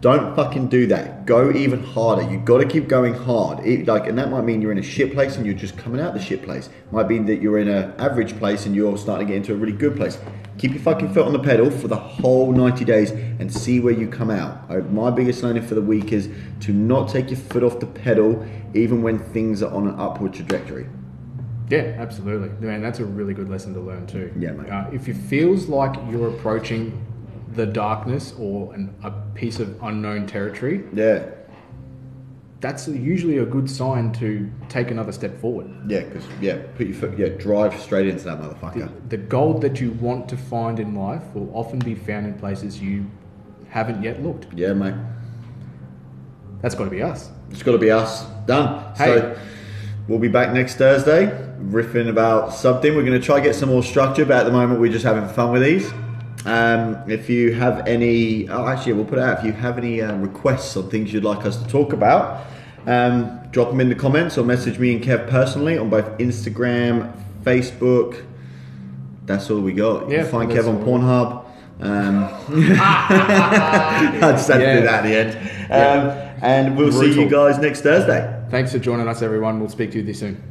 Don't 0.00 0.36
fucking 0.36 0.68
do 0.68 0.86
that. 0.86 1.26
Go 1.26 1.50
even 1.50 1.82
harder. 1.82 2.22
You 2.30 2.38
got 2.38 2.58
to 2.58 2.66
keep 2.66 2.86
going 2.86 3.14
hard. 3.14 3.66
It, 3.66 3.88
like, 3.88 4.06
and 4.06 4.16
that 4.16 4.30
might 4.30 4.42
mean 4.42 4.62
you're 4.62 4.70
in 4.70 4.78
a 4.78 4.82
shit 4.82 5.12
place 5.12 5.36
and 5.36 5.44
you're 5.44 5.56
just 5.56 5.76
coming 5.76 6.00
out 6.00 6.14
the 6.14 6.20
shit 6.20 6.44
place. 6.44 6.70
Might 6.92 7.08
be 7.08 7.18
that 7.18 7.42
you're 7.42 7.58
in 7.58 7.66
an 7.66 7.92
average 7.98 8.38
place 8.38 8.64
and 8.64 8.76
you're 8.76 8.96
starting 8.96 9.26
to 9.26 9.32
get 9.32 9.38
into 9.38 9.54
a 9.54 9.56
really 9.56 9.72
good 9.72 9.96
place. 9.96 10.16
Keep 10.58 10.74
your 10.74 10.82
fucking 10.82 11.12
foot 11.12 11.26
on 11.26 11.32
the 11.32 11.40
pedal 11.40 11.68
for 11.68 11.88
the 11.88 11.96
whole 11.96 12.52
90 12.52 12.84
days 12.84 13.10
and 13.10 13.52
see 13.52 13.80
where 13.80 13.92
you 13.92 14.06
come 14.06 14.30
out. 14.30 14.70
My 14.92 15.10
biggest 15.10 15.42
learning 15.42 15.66
for 15.66 15.74
the 15.74 15.82
week 15.82 16.12
is 16.12 16.28
to 16.60 16.72
not 16.72 17.08
take 17.08 17.30
your 17.30 17.40
foot 17.40 17.64
off 17.64 17.80
the 17.80 17.86
pedal 17.86 18.46
even 18.74 19.02
when 19.02 19.18
things 19.18 19.64
are 19.64 19.72
on 19.74 19.88
an 19.88 19.98
upward 19.98 20.32
trajectory. 20.32 20.86
Yeah, 21.70 21.96
absolutely. 21.98 22.50
Man, 22.64 22.80
that's 22.80 23.00
a 23.00 23.04
really 23.04 23.34
good 23.34 23.50
lesson 23.50 23.74
to 23.74 23.80
learn 23.80 24.06
too. 24.06 24.32
Yeah, 24.38 24.52
mate. 24.52 24.70
Uh, 24.70 24.88
if 24.92 25.08
it 25.08 25.16
feels 25.16 25.68
like 25.68 25.96
you're 26.08 26.28
approaching 26.28 27.04
the 27.58 27.66
darkness 27.66 28.32
or 28.38 28.72
an, 28.72 28.94
a 29.02 29.10
piece 29.34 29.58
of 29.58 29.82
unknown 29.82 30.28
territory, 30.28 30.84
Yeah, 30.94 31.24
that's 32.60 32.86
usually 32.86 33.38
a 33.38 33.44
good 33.44 33.68
sign 33.68 34.12
to 34.14 34.48
take 34.68 34.92
another 34.92 35.10
step 35.10 35.40
forward. 35.40 35.68
yeah, 35.88 36.04
because 36.04 36.24
yeah, 36.40 36.58
put 36.76 36.86
your 36.86 36.94
foot, 36.94 37.18
yeah, 37.18 37.28
drive 37.30 37.78
straight 37.80 38.06
into 38.06 38.24
that 38.24 38.40
motherfucker. 38.40 38.88
The 39.08 39.16
gold 39.16 39.60
that 39.62 39.80
you 39.80 39.90
want 39.90 40.28
to 40.28 40.36
find 40.36 40.78
in 40.78 40.94
life 40.94 41.22
will 41.34 41.50
often 41.52 41.80
be 41.80 41.96
found 41.96 42.26
in 42.26 42.34
places 42.34 42.80
you 42.80 43.10
haven't 43.68 44.04
yet 44.04 44.22
looked. 44.22 44.46
Yeah, 44.54 44.72
mate. 44.72 44.94
That's 46.62 46.76
got 46.76 46.84
to 46.84 46.90
be 46.90 47.02
us. 47.02 47.30
It's 47.50 47.62
got 47.64 47.72
to 47.72 47.78
be 47.78 47.90
us. 47.90 48.24
Done. 48.46 48.94
Hey. 48.96 49.04
So 49.06 49.38
we'll 50.06 50.18
be 50.20 50.28
back 50.28 50.52
next 50.52 50.76
Thursday, 50.76 51.26
riffing 51.60 52.08
about 52.08 52.54
something. 52.54 52.94
We're 52.94 53.04
going 53.04 53.20
to 53.20 53.24
try 53.24 53.36
to 53.40 53.42
get 53.42 53.54
some 53.56 53.68
more 53.68 53.82
structure, 53.82 54.24
but 54.24 54.36
at 54.38 54.44
the 54.44 54.52
moment 54.52 54.80
we're 54.80 54.92
just 54.92 55.04
having 55.04 55.28
fun 55.28 55.50
with 55.52 55.62
these. 55.62 55.90
Um, 56.46 57.02
if 57.10 57.28
you 57.28 57.52
have 57.54 57.86
any, 57.86 58.48
oh, 58.48 58.66
actually, 58.66 58.92
we'll 58.94 59.04
put 59.04 59.18
it 59.18 59.24
out. 59.24 59.38
If 59.40 59.44
you 59.44 59.52
have 59.52 59.76
any 59.78 60.00
uh, 60.00 60.14
requests 60.16 60.76
on 60.76 60.88
things 60.88 61.12
you'd 61.12 61.24
like 61.24 61.44
us 61.44 61.56
to 61.62 61.68
talk 61.68 61.92
about, 61.92 62.46
um, 62.86 63.40
drop 63.50 63.68
them 63.70 63.80
in 63.80 63.88
the 63.88 63.94
comments 63.94 64.38
or 64.38 64.44
message 64.44 64.78
me 64.78 64.94
and 64.94 65.04
Kev 65.04 65.28
personally 65.28 65.76
on 65.76 65.90
both 65.90 66.06
Instagram, 66.18 67.12
Facebook. 67.42 68.24
That's 69.26 69.50
all 69.50 69.60
we 69.60 69.72
got. 69.72 70.08
You 70.08 70.16
Yeah, 70.16 70.22
can 70.22 70.30
find 70.30 70.50
Kev 70.50 70.68
on. 70.68 70.84
Pornhub. 70.84 71.44
Um, 71.80 72.24
I 72.80 74.18
just 74.32 74.48
had 74.48 74.58
to 74.58 74.74
do 74.80 74.82
that 74.86 75.04
at 75.04 75.08
the 75.08 75.16
end. 75.16 75.70
Um, 75.70 76.24
And 76.40 76.76
we'll 76.76 76.92
see 76.92 77.20
you 77.20 77.28
guys 77.28 77.58
next 77.58 77.80
Thursday. 77.82 78.34
Thanks 78.50 78.72
for 78.72 78.78
joining 78.78 79.08
us, 79.08 79.22
everyone. 79.22 79.58
We'll 79.60 79.68
speak 79.68 79.90
to 79.92 79.98
you 79.98 80.04
this 80.04 80.20
soon. 80.20 80.47